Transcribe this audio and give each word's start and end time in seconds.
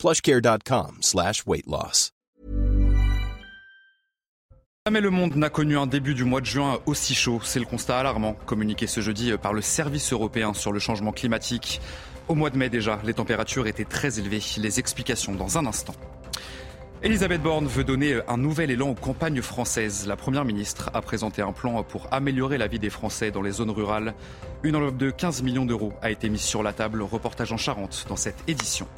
plushcare.com 0.00 0.96
slash. 1.02 1.44
Jamais 4.86 5.02
le 5.02 5.10
monde 5.10 5.36
n'a 5.36 5.50
connu 5.50 5.76
un 5.76 5.86
début 5.86 6.14
du 6.14 6.24
mois 6.24 6.40
de 6.40 6.46
juin 6.46 6.78
aussi 6.86 7.14
chaud. 7.14 7.38
C'est 7.44 7.58
le 7.58 7.66
constat 7.66 7.98
alarmant 7.98 8.32
communiqué 8.32 8.86
ce 8.86 9.02
jeudi 9.02 9.30
par 9.36 9.52
le 9.52 9.60
Service 9.60 10.14
européen 10.14 10.54
sur 10.54 10.72
le 10.72 10.78
changement 10.78 11.12
climatique. 11.12 11.82
Au 12.28 12.34
mois 12.34 12.48
de 12.48 12.56
mai 12.56 12.70
déjà, 12.70 12.98
les 13.04 13.12
températures 13.12 13.66
étaient 13.66 13.84
très 13.84 14.18
élevées. 14.18 14.40
Les 14.56 14.78
explications 14.78 15.34
dans 15.34 15.58
un 15.58 15.66
instant. 15.66 15.94
Elisabeth 17.02 17.42
Borne 17.42 17.66
veut 17.66 17.84
donner 17.84 18.20
un 18.26 18.38
nouvel 18.38 18.70
élan 18.70 18.88
aux 18.88 18.94
campagnes 18.94 19.42
françaises. 19.42 20.06
La 20.06 20.16
Première 20.16 20.46
ministre 20.46 20.90
a 20.94 21.02
présenté 21.02 21.42
un 21.42 21.52
plan 21.52 21.82
pour 21.82 22.08
améliorer 22.10 22.56
la 22.56 22.68
vie 22.68 22.78
des 22.78 22.90
Français 22.90 23.30
dans 23.30 23.42
les 23.42 23.52
zones 23.52 23.70
rurales. 23.70 24.14
Une 24.62 24.76
enveloppe 24.76 24.96
de 24.96 25.10
15 25.10 25.42
millions 25.42 25.66
d'euros 25.66 25.92
a 26.00 26.10
été 26.10 26.30
mise 26.30 26.40
sur 26.40 26.62
la 26.62 26.72
table. 26.72 27.02
Reportage 27.02 27.52
en 27.52 27.58
Charente 27.58 28.06
dans 28.08 28.16
cette 28.16 28.42
édition. 28.48 28.88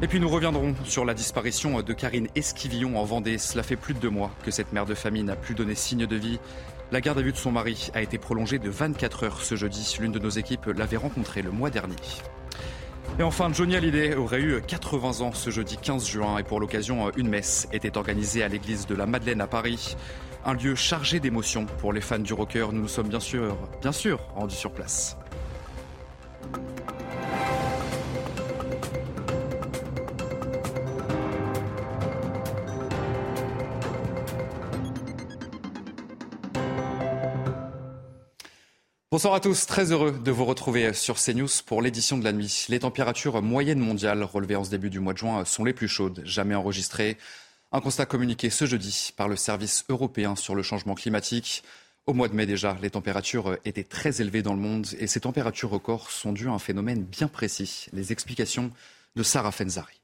Et 0.00 0.06
puis 0.06 0.20
nous 0.20 0.28
reviendrons 0.28 0.74
sur 0.84 1.04
la 1.04 1.14
disparition 1.14 1.82
de 1.82 1.92
Karine 1.92 2.28
Esquivillon 2.36 2.96
en 2.96 3.04
Vendée. 3.04 3.38
Cela 3.38 3.62
fait 3.62 3.76
plus 3.76 3.94
de 3.94 3.98
deux 3.98 4.10
mois 4.10 4.30
que 4.44 4.50
cette 4.50 4.72
mère 4.72 4.86
de 4.86 4.94
famille 4.94 5.24
n'a 5.24 5.36
plus 5.36 5.54
donné 5.54 5.74
signe 5.74 6.06
de 6.06 6.16
vie. 6.16 6.38
La 6.92 7.00
garde 7.00 7.18
à 7.18 7.22
vue 7.22 7.32
de 7.32 7.36
son 7.36 7.52
mari 7.52 7.90
a 7.94 8.00
été 8.00 8.16
prolongée 8.16 8.58
de 8.58 8.70
24 8.70 9.24
heures 9.24 9.42
ce 9.42 9.56
jeudi. 9.56 9.96
L'une 10.00 10.12
de 10.12 10.18
nos 10.18 10.30
équipes 10.30 10.66
l'avait 10.66 10.96
rencontrée 10.96 11.42
le 11.42 11.50
mois 11.50 11.70
dernier. 11.70 11.96
Et 13.18 13.22
enfin, 13.22 13.52
Johnny 13.52 13.74
Hallyday 13.74 14.14
aurait 14.14 14.40
eu 14.40 14.62
80 14.64 15.20
ans 15.26 15.32
ce 15.32 15.50
jeudi 15.50 15.76
15 15.76 16.06
juin 16.06 16.38
et 16.38 16.44
pour 16.44 16.60
l'occasion, 16.60 17.10
une 17.16 17.28
messe 17.28 17.68
était 17.72 17.98
organisée 17.98 18.44
à 18.44 18.48
l'église 18.48 18.86
de 18.86 18.94
la 18.94 19.06
Madeleine 19.06 19.40
à 19.40 19.48
Paris. 19.48 19.96
Un 20.44 20.54
lieu 20.54 20.76
chargé 20.76 21.18
d'émotions 21.18 21.66
pour 21.78 21.92
les 21.92 22.00
fans 22.00 22.20
du 22.20 22.32
rocker. 22.32 22.68
Nous 22.72 22.82
nous 22.82 22.88
sommes 22.88 23.08
bien 23.08 23.20
sûr, 23.20 23.56
bien 23.82 23.92
sûr 23.92 24.20
rendus 24.36 24.54
sur 24.54 24.70
place. 24.70 25.16
Bonsoir 39.18 39.34
à 39.34 39.40
tous, 39.40 39.66
très 39.66 39.90
heureux 39.90 40.12
de 40.12 40.30
vous 40.30 40.44
retrouver 40.44 40.92
sur 40.92 41.16
CNews 41.16 41.48
pour 41.66 41.82
l'édition 41.82 42.18
de 42.18 42.22
la 42.22 42.32
nuit. 42.32 42.66
Les 42.68 42.78
températures 42.78 43.42
moyennes 43.42 43.80
mondiales 43.80 44.22
relevées 44.22 44.54
en 44.54 44.62
ce 44.62 44.70
début 44.70 44.90
du 44.90 45.00
mois 45.00 45.12
de 45.12 45.18
juin 45.18 45.44
sont 45.44 45.64
les 45.64 45.72
plus 45.72 45.88
chaudes 45.88 46.22
jamais 46.24 46.54
enregistrées. 46.54 47.18
Un 47.72 47.80
constat 47.80 48.06
communiqué 48.06 48.48
ce 48.48 48.64
jeudi 48.64 49.10
par 49.16 49.26
le 49.26 49.34
service 49.34 49.84
européen 49.88 50.36
sur 50.36 50.54
le 50.54 50.62
changement 50.62 50.94
climatique. 50.94 51.64
Au 52.06 52.14
mois 52.14 52.28
de 52.28 52.34
mai 52.34 52.46
déjà, 52.46 52.76
les 52.80 52.90
températures 52.90 53.56
étaient 53.64 53.82
très 53.82 54.20
élevées 54.20 54.42
dans 54.42 54.54
le 54.54 54.60
monde 54.60 54.86
et 55.00 55.08
ces 55.08 55.18
températures 55.18 55.70
records 55.70 56.12
sont 56.12 56.32
dues 56.32 56.48
à 56.48 56.52
un 56.52 56.60
phénomène 56.60 57.02
bien 57.02 57.26
précis. 57.26 57.86
Les 57.92 58.12
explications 58.12 58.70
de 59.16 59.24
Sarah 59.24 59.50
Fenzari. 59.50 60.00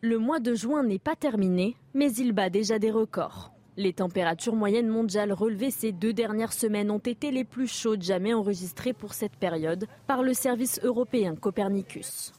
Le 0.00 0.16
mois 0.16 0.40
de 0.40 0.54
juin 0.54 0.82
n'est 0.82 0.98
pas 0.98 1.14
terminé, 1.14 1.76
mais 1.92 2.10
il 2.14 2.32
bat 2.32 2.48
déjà 2.48 2.78
des 2.78 2.90
records. 2.90 3.52
Les 3.78 3.94
températures 3.94 4.54
moyennes 4.54 4.88
mondiales 4.88 5.32
relevées 5.32 5.70
ces 5.70 5.92
deux 5.92 6.12
dernières 6.12 6.52
semaines 6.52 6.90
ont 6.90 6.98
été 6.98 7.30
les 7.30 7.44
plus 7.44 7.68
chaudes 7.68 8.02
jamais 8.02 8.34
enregistrées 8.34 8.92
pour 8.92 9.14
cette 9.14 9.34
période 9.34 9.86
par 10.06 10.22
le 10.22 10.34
service 10.34 10.78
européen 10.82 11.34
Copernicus. 11.36 12.34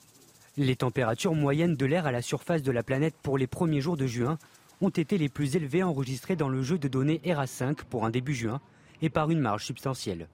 Les 0.57 0.75
températures 0.75 1.33
moyennes 1.33 1.75
de 1.75 1.87
l'air 1.87 2.05
à 2.05 2.11
la 2.11 2.21
surface 2.21 2.61
de 2.61 2.71
la 2.71 2.83
planète 2.83 3.15
pour 3.23 3.39
les 3.39 3.47
premiers 3.47 3.81
jours 3.81 3.97
de 3.97 4.05
juin 4.05 4.37
ont 4.79 4.89
été 4.89 5.17
les 5.17 5.29
plus 5.29 5.55
élevées 5.55 5.81
enregistrées 5.81 6.35
dans 6.35 6.49
le 6.49 6.61
jeu 6.61 6.77
de 6.77 6.87
données 6.87 7.19
ERA5 7.25 7.77
pour 7.89 8.05
un 8.05 8.11
début 8.11 8.35
juin 8.35 8.61
et 9.01 9.09
par 9.09 9.31
une 9.31 9.39
marge 9.39 9.65
substantielle. 9.65 10.27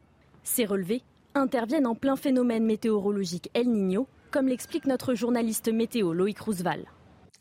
Ces 0.44 0.66
relevés 0.66 1.04
interviennent 1.34 1.88
en 1.88 1.96
plein 1.96 2.18
phénomène 2.18 2.66
météorologique 2.66 3.50
El 3.54 3.70
Niño, 3.70 4.06
comme 4.32 4.50
l'explique 4.50 4.86
notre 4.86 5.14
journaliste 5.14 5.72
météo 5.72 6.12
Loïc 6.12 6.40
Roosevelt. 6.40 6.86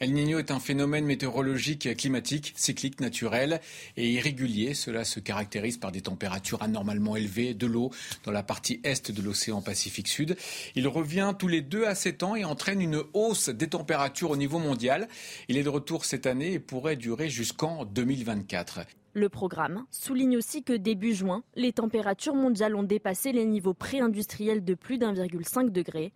El 0.01 0.13
Niño 0.13 0.39
est 0.39 0.53
un 0.53 0.61
phénomène 0.61 1.07
météorologique 1.07 1.97
climatique, 1.97 2.53
cyclique, 2.55 3.01
naturel 3.01 3.61
et 3.97 4.09
irrégulier. 4.09 4.73
Cela 4.73 5.03
se 5.03 5.19
caractérise 5.19 5.77
par 5.77 5.91
des 5.91 6.03
températures 6.03 6.63
anormalement 6.63 7.17
élevées 7.17 7.53
de 7.53 7.67
l'eau 7.67 7.91
dans 8.23 8.31
la 8.31 8.45
partie 8.45 8.81
est 8.85 9.11
de 9.11 9.21
l'océan 9.21 9.61
Pacifique 9.61 10.07
Sud. 10.07 10.37
Il 10.77 10.87
revient 10.87 11.35
tous 11.37 11.49
les 11.49 11.63
2 11.63 11.85
à 11.85 11.97
7 11.97 12.23
ans 12.23 12.37
et 12.37 12.45
entraîne 12.45 12.81
une 12.81 13.03
hausse 13.13 13.49
des 13.49 13.67
températures 13.67 14.31
au 14.31 14.37
niveau 14.37 14.61
mondial. 14.61 15.09
Il 15.49 15.57
est 15.57 15.65
de 15.65 15.69
retour 15.69 16.05
cette 16.05 16.27
année 16.27 16.53
et 16.53 16.61
pourrait 16.61 16.95
durer 16.95 17.29
jusqu'en 17.29 17.85
2024. 17.85 18.83
Le 19.15 19.29
programme 19.29 19.85
souligne 19.91 20.37
aussi 20.37 20.63
que 20.63 20.75
début 20.75 21.13
juin, 21.13 21.43
les 21.57 21.73
températures 21.73 22.37
mondiales 22.37 22.77
ont 22.77 22.85
dépassé 22.85 23.33
les 23.33 23.45
niveaux 23.45 23.75
pré-industriels 23.75 24.65
de 24.65 24.75
plus 24.75 24.99
d'1,5 24.99 25.73
degré, 25.73 26.13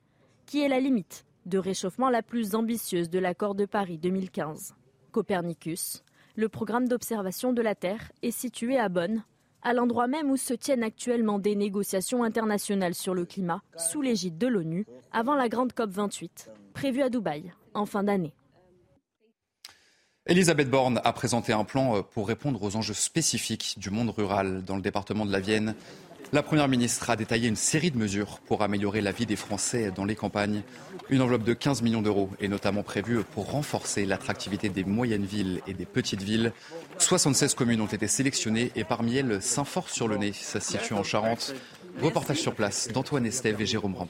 qui 0.46 0.62
est 0.62 0.68
la 0.68 0.78
limite 0.78 1.24
de 1.46 1.58
réchauffement 1.58 2.10
la 2.10 2.22
plus 2.22 2.54
ambitieuse 2.54 3.10
de 3.10 3.18
l'accord 3.18 3.54
de 3.54 3.64
Paris 3.64 3.98
2015. 3.98 4.74
Copernicus, 5.10 6.02
le 6.36 6.48
programme 6.48 6.88
d'observation 6.88 7.52
de 7.52 7.62
la 7.62 7.74
Terre, 7.74 8.12
est 8.22 8.30
situé 8.30 8.78
à 8.78 8.88
Bonn, 8.88 9.24
à 9.62 9.72
l'endroit 9.72 10.06
même 10.06 10.30
où 10.30 10.36
se 10.36 10.54
tiennent 10.54 10.82
actuellement 10.82 11.38
des 11.38 11.54
négociations 11.54 12.24
internationales 12.24 12.94
sur 12.94 13.14
le 13.14 13.24
climat 13.24 13.62
sous 13.76 14.02
l'égide 14.02 14.38
de 14.38 14.46
l'ONU 14.46 14.86
avant 15.12 15.34
la 15.34 15.48
grande 15.48 15.72
COP 15.72 15.90
28, 15.90 16.50
prévue 16.74 17.02
à 17.02 17.10
Dubaï 17.10 17.52
en 17.74 17.86
fin 17.86 18.02
d'année. 18.02 18.34
Elisabeth 20.26 20.70
Borne 20.70 21.00
a 21.02 21.12
présenté 21.12 21.52
un 21.52 21.64
plan 21.64 22.02
pour 22.02 22.28
répondre 22.28 22.62
aux 22.62 22.76
enjeux 22.76 22.94
spécifiques 22.94 23.74
du 23.78 23.90
monde 23.90 24.10
rural 24.10 24.62
dans 24.64 24.76
le 24.76 24.82
département 24.82 25.26
de 25.26 25.32
la 25.32 25.40
Vienne. 25.40 25.74
La 26.34 26.42
Première 26.42 26.66
ministre 26.66 27.10
a 27.10 27.16
détaillé 27.16 27.46
une 27.46 27.56
série 27.56 27.90
de 27.90 27.98
mesures 27.98 28.38
pour 28.46 28.62
améliorer 28.62 29.02
la 29.02 29.12
vie 29.12 29.26
des 29.26 29.36
Français 29.36 29.90
dans 29.90 30.06
les 30.06 30.16
campagnes. 30.16 30.62
Une 31.10 31.20
enveloppe 31.20 31.42
de 31.42 31.52
15 31.52 31.82
millions 31.82 32.00
d'euros 32.00 32.30
est 32.40 32.48
notamment 32.48 32.82
prévue 32.82 33.22
pour 33.22 33.50
renforcer 33.50 34.06
l'attractivité 34.06 34.70
des 34.70 34.82
moyennes 34.82 35.26
villes 35.26 35.60
et 35.66 35.74
des 35.74 35.84
petites 35.84 36.22
villes. 36.22 36.54
76 36.96 37.52
communes 37.52 37.82
ont 37.82 37.86
été 37.86 38.08
sélectionnées 38.08 38.72
et 38.76 38.84
parmi 38.84 39.18
elles 39.18 39.42
Saint-Fort-sur-le-Nez. 39.42 40.32
Ça 40.32 40.58
se 40.58 40.72
situe 40.72 40.94
en 40.94 41.02
Charente. 41.02 41.54
Reportage 42.00 42.38
sur 42.38 42.54
place 42.54 42.88
d'Antoine 42.88 43.26
Estève 43.26 43.60
et 43.60 43.66
Jérôme 43.66 43.96
Ram. 43.96 44.08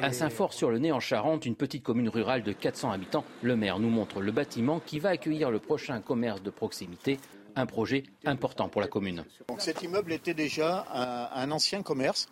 À 0.00 0.12
Saint-Fort-sur-le-Nez, 0.12 0.92
en 0.92 1.00
Charente, 1.00 1.44
une 1.44 1.56
petite 1.56 1.82
commune 1.82 2.08
rurale 2.08 2.42
de 2.42 2.52
400 2.52 2.92
habitants, 2.92 3.24
le 3.42 3.54
maire 3.54 3.78
nous 3.78 3.90
montre 3.90 4.22
le 4.22 4.32
bâtiment 4.32 4.80
qui 4.80 4.98
va 4.98 5.10
accueillir 5.10 5.50
le 5.50 5.58
prochain 5.58 6.00
commerce 6.00 6.42
de 6.42 6.50
proximité 6.50 7.18
un 7.56 7.66
projet 7.66 8.04
important 8.24 8.68
pour 8.68 8.80
la 8.80 8.86
commune. 8.86 9.24
Donc 9.48 9.60
cet 9.60 9.82
immeuble 9.82 10.12
était 10.12 10.34
déjà 10.34 10.86
un, 11.34 11.50
ancien 11.50 11.82
commerce 11.82 12.28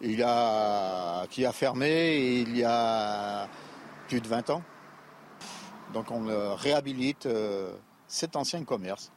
il 0.00 0.22
a, 0.22 1.26
qui 1.30 1.44
a 1.44 1.52
fermé 1.52 2.42
il 2.42 2.56
y 2.56 2.64
a 2.64 3.48
plus 4.08 4.20
de 4.20 4.28
20 4.28 4.50
ans. 4.50 4.62
Donc 5.94 6.10
on 6.10 6.54
réhabilite 6.54 7.26
euh, 7.26 7.72
cet 8.06 8.36
ancien 8.36 8.62
commerce. 8.64 9.12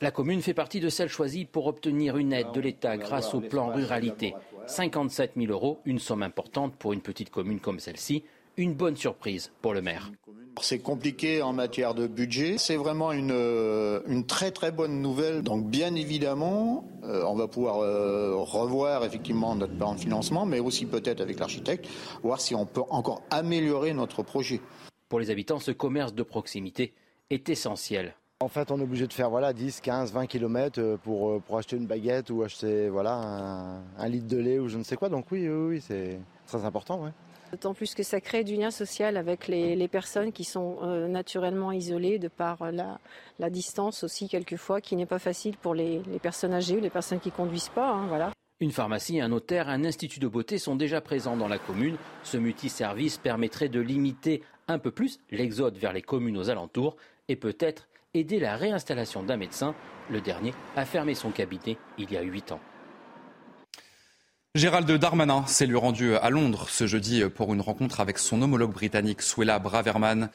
La 0.00 0.10
commune 0.10 0.42
fait 0.42 0.54
partie 0.54 0.80
de 0.80 0.88
celles 0.88 1.08
choisies 1.08 1.44
pour 1.44 1.66
obtenir 1.66 2.16
une 2.16 2.32
aide 2.32 2.52
de 2.52 2.60
l'État 2.60 2.96
grâce 2.96 3.34
au 3.34 3.40
plan 3.40 3.68
ruralité. 3.68 4.34
57 4.66 5.32
000 5.36 5.52
euros, 5.52 5.80
une 5.84 5.98
somme 5.98 6.22
importante 6.22 6.74
pour 6.76 6.92
une 6.92 7.00
petite 7.00 7.30
commune 7.30 7.60
comme 7.60 7.78
celle-ci, 7.78 8.24
une 8.56 8.74
bonne 8.74 8.96
surprise 8.96 9.52
pour 9.60 9.74
le 9.74 9.82
maire. 9.82 10.10
C'est 10.60 10.78
compliqué 10.78 11.42
en 11.42 11.52
matière 11.52 11.94
de 11.94 12.06
budget. 12.06 12.56
C'est 12.58 12.76
vraiment 12.76 13.12
une, 13.12 13.32
euh, 13.32 14.00
une, 14.06 14.24
très 14.24 14.50
très 14.50 14.70
bonne 14.70 15.00
nouvelle. 15.00 15.42
Donc 15.42 15.66
bien 15.66 15.94
évidemment, 15.94 16.84
euh, 17.04 17.24
on 17.26 17.34
va 17.34 17.48
pouvoir 17.48 17.78
euh, 17.78 18.34
revoir 18.36 19.04
effectivement 19.04 19.54
notre 19.54 19.76
plan 19.76 19.94
de 19.94 20.00
financement, 20.00 20.46
mais 20.46 20.60
aussi 20.60 20.86
peut-être 20.86 21.20
avec 21.20 21.38
l'architecte, 21.38 21.88
voir 22.22 22.40
si 22.40 22.54
on 22.54 22.66
peut 22.66 22.82
encore 22.90 23.22
améliorer 23.30 23.92
notre 23.92 24.22
projet. 24.22 24.60
Pour 25.08 25.20
les 25.20 25.30
habitants, 25.30 25.58
ce 25.58 25.70
commerce 25.70 26.14
de 26.14 26.22
proximité 26.22 26.92
est 27.30 27.48
essentiel. 27.48 28.14
En 28.40 28.48
fait, 28.48 28.70
on 28.70 28.78
est 28.78 28.82
obligé 28.82 29.06
de 29.06 29.12
faire 29.12 29.30
voilà, 29.30 29.52
10, 29.52 29.80
15, 29.80 30.12
20 30.12 30.26
km 30.26 30.98
pour, 31.02 31.40
pour 31.42 31.58
acheter 31.58 31.76
une 31.76 31.86
baguette 31.86 32.30
ou 32.30 32.42
acheter 32.42 32.88
voilà, 32.88 33.14
un, 33.14 33.82
un, 33.98 34.08
litre 34.08 34.26
de 34.26 34.38
lait 34.38 34.58
ou 34.58 34.68
je 34.68 34.76
ne 34.76 34.82
sais 34.82 34.96
quoi. 34.96 35.08
Donc 35.08 35.26
oui, 35.30 35.48
oui, 35.48 35.68
oui 35.68 35.80
c'est 35.80 36.18
très 36.46 36.64
important. 36.64 37.02
Ouais. 37.02 37.10
D'autant 37.54 37.72
plus 37.72 37.94
que 37.94 38.02
ça 38.02 38.20
crée 38.20 38.42
du 38.42 38.56
lien 38.56 38.72
social 38.72 39.16
avec 39.16 39.46
les, 39.46 39.86
personnes 39.86 40.32
qui 40.32 40.42
sont 40.42 40.78
euh, 40.82 41.06
naturellement 41.06 41.70
isolées 41.70 42.18
de 42.18 42.26
par 42.26 42.72
la, 42.72 42.98
distance 43.48 44.02
aussi 44.02 44.28
quelquefois 44.28 44.80
qui 44.80 44.96
n'est 44.96 45.06
pas 45.06 45.20
facile 45.20 45.56
pour 45.56 45.72
les, 45.72 46.02
personnes 46.20 46.52
âgées 46.52 46.76
ou 46.78 46.80
les 46.80 46.90
personnes 46.90 47.20
qui 47.20 47.30
conduisent 47.30 47.68
pas. 47.68 47.92
Hein, 47.92 48.08
voilà. 48.08 48.32
Une 48.58 48.72
pharmacie, 48.72 49.20
un 49.20 49.28
notaire, 49.28 49.68
un 49.68 49.84
institut 49.84 50.18
de 50.18 50.26
beauté 50.26 50.58
sont 50.58 50.74
déjà 50.74 51.00
présents 51.00 51.36
dans 51.36 51.46
la 51.46 51.58
commune. 51.58 51.96
Ce 52.24 52.36
multiservice 52.38 53.18
permettrait 53.18 53.68
de 53.68 53.78
limiter 53.78 54.42
un 54.66 54.80
peu 54.80 54.90
plus 54.90 55.20
l'exode 55.30 55.76
vers 55.76 55.92
les 55.92 56.02
communes 56.02 56.36
aux 56.36 56.50
alentours 56.50 56.96
et 57.28 57.36
peut-être 57.36 57.86
aider 58.14 58.40
la 58.40 58.56
réinstallation 58.56 59.22
d'un 59.22 59.36
médecin. 59.36 59.76
Le 60.10 60.20
dernier 60.20 60.54
a 60.74 60.84
fermé 60.84 61.14
son 61.14 61.30
cabinet 61.30 61.76
il 61.98 62.10
y 62.10 62.16
a 62.16 62.22
huit 62.22 62.50
ans. 62.50 62.60
Gérald 64.56 64.88
Darmanin 64.88 65.44
s'est 65.48 65.66
lui 65.66 65.74
rendu 65.74 66.14
à 66.14 66.30
Londres 66.30 66.68
ce 66.70 66.86
jeudi 66.86 67.24
pour 67.24 67.52
une 67.52 67.60
rencontre 67.60 67.98
avec 67.98 68.20
son 68.20 68.40
homologue 68.40 68.70
britannique 68.70 69.20
Suella 69.20 69.58
Braverman. 69.58 70.30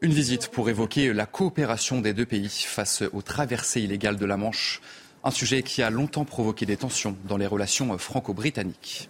Une 0.00 0.12
visite 0.12 0.48
pour 0.48 0.68
évoquer 0.68 1.12
la 1.12 1.24
coopération 1.24 2.00
des 2.00 2.12
deux 2.12 2.26
pays 2.26 2.48
face 2.48 3.04
aux 3.12 3.22
traversées 3.22 3.82
illégales 3.82 4.16
de 4.16 4.26
la 4.26 4.36
Manche, 4.36 4.80
un 5.22 5.30
sujet 5.30 5.62
qui 5.62 5.84
a 5.84 5.90
longtemps 5.90 6.24
provoqué 6.24 6.66
des 6.66 6.76
tensions 6.76 7.16
dans 7.26 7.36
les 7.36 7.46
relations 7.46 7.96
franco-britanniques. 7.96 9.08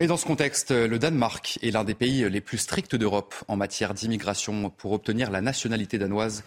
Et 0.00 0.08
dans 0.08 0.16
ce 0.16 0.26
contexte, 0.26 0.72
le 0.72 0.98
Danemark 0.98 1.60
est 1.62 1.70
l'un 1.70 1.84
des 1.84 1.94
pays 1.94 2.28
les 2.28 2.40
plus 2.40 2.58
stricts 2.58 2.96
d'Europe 2.96 3.32
en 3.46 3.54
matière 3.54 3.94
d'immigration. 3.94 4.70
Pour 4.70 4.90
obtenir 4.90 5.30
la 5.30 5.40
nationalité 5.40 5.98
danoise, 5.98 6.42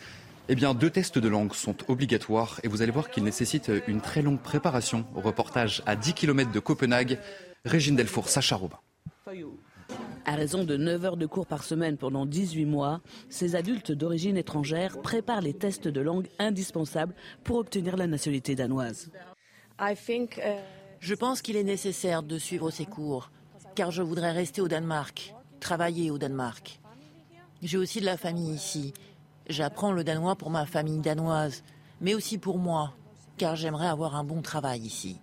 eh 0.47 0.55
bien, 0.55 0.73
deux 0.73 0.89
tests 0.89 1.17
de 1.17 1.27
langue 1.27 1.53
sont 1.53 1.75
obligatoires 1.87 2.59
et 2.63 2.67
vous 2.67 2.81
allez 2.81 2.91
voir 2.91 3.09
qu'ils 3.09 3.23
nécessitent 3.23 3.71
une 3.87 4.01
très 4.01 4.21
longue 4.21 4.39
préparation. 4.39 5.05
Reportage 5.15 5.81
à 5.85 5.95
10 5.95 6.13
km 6.13 6.51
de 6.51 6.59
Copenhague, 6.59 7.19
Régine 7.63 7.95
Delfour, 7.95 8.29
Sacha 8.29 8.55
Robin. 8.55 8.77
À 10.25 10.35
raison 10.35 10.63
de 10.63 10.77
9 10.77 11.05
heures 11.05 11.17
de 11.17 11.25
cours 11.25 11.47
par 11.47 11.63
semaine 11.63 11.97
pendant 11.97 12.25
18 12.25 12.65
mois, 12.65 13.01
ces 13.29 13.55
adultes 13.55 13.91
d'origine 13.91 14.37
étrangère 14.37 14.99
préparent 15.01 15.41
les 15.41 15.53
tests 15.53 15.87
de 15.87 16.01
langue 16.01 16.27
indispensables 16.39 17.13
pour 17.43 17.57
obtenir 17.57 17.97
la 17.97 18.07
nationalité 18.07 18.55
danoise. 18.55 19.11
Je 20.99 21.13
pense 21.13 21.41
qu'il 21.41 21.55
est 21.55 21.63
nécessaire 21.63 22.23
de 22.23 22.37
suivre 22.37 22.71
ces 22.71 22.85
cours 22.85 23.29
car 23.75 23.91
je 23.91 24.01
voudrais 24.01 24.31
rester 24.31 24.61
au 24.61 24.67
Danemark, 24.67 25.35
travailler 25.59 26.09
au 26.09 26.17
Danemark. 26.17 26.79
J'ai 27.61 27.77
aussi 27.77 27.99
de 27.99 28.05
la 28.05 28.17
famille 28.17 28.53
ici. 28.53 28.93
J'apprends 29.47 29.91
le 29.91 30.03
danois 30.03 30.35
pour 30.35 30.49
ma 30.49 30.65
famille 30.65 30.99
danoise, 30.99 31.63
mais 32.01 32.15
aussi 32.15 32.37
pour 32.37 32.57
moi, 32.57 32.93
car 33.37 33.55
j'aimerais 33.55 33.87
avoir 33.87 34.15
un 34.15 34.23
bon 34.23 34.41
travail 34.41 34.81
ici. 34.81 35.19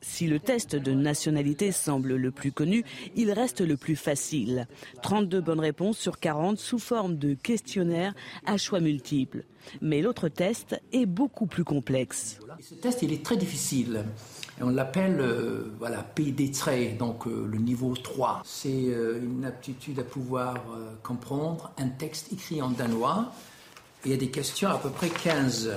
Si 0.00 0.28
le 0.28 0.38
test 0.38 0.76
de 0.76 0.92
nationalité 0.92 1.72
semble 1.72 2.14
le 2.14 2.30
plus 2.30 2.52
connu, 2.52 2.84
il 3.16 3.32
reste 3.32 3.60
le 3.60 3.76
plus 3.76 3.96
facile. 3.96 4.68
32 5.02 5.40
bonnes 5.40 5.60
réponses 5.60 5.98
sur 5.98 6.20
40 6.20 6.58
sous 6.58 6.78
forme 6.78 7.16
de 7.16 7.34
questionnaire 7.34 8.14
à 8.46 8.56
choix 8.56 8.80
multiples. 8.80 9.44
Mais 9.82 10.00
l'autre 10.00 10.28
test 10.28 10.80
est 10.92 11.06
beaucoup 11.06 11.46
plus 11.46 11.64
complexe. 11.64 12.38
Ce 12.60 12.74
test, 12.74 13.02
il 13.02 13.12
est 13.12 13.24
très 13.24 13.36
difficile. 13.36 14.04
on 14.60 14.70
l'appelle 14.70 15.20
euh, 15.20 15.74
voilà, 15.78 16.06
PD3, 16.16 16.96
donc 16.96 17.26
euh, 17.26 17.46
le 17.50 17.58
niveau 17.58 17.94
3. 17.94 18.42
C'est 18.44 18.68
euh, 18.68 19.20
une 19.22 19.44
aptitude 19.44 19.98
à 19.98 20.04
pouvoir 20.04 20.64
comprendre 21.02 21.72
un 21.76 21.88
texte 21.88 22.32
écrit 22.32 22.62
en 22.62 22.70
danois. 22.70 23.32
il 24.04 24.12
y 24.12 24.14
a 24.14 24.16
des 24.16 24.30
questions 24.30 24.68
à 24.68 24.78
peu 24.78 24.90
près 24.90 25.10
15. 25.10 25.72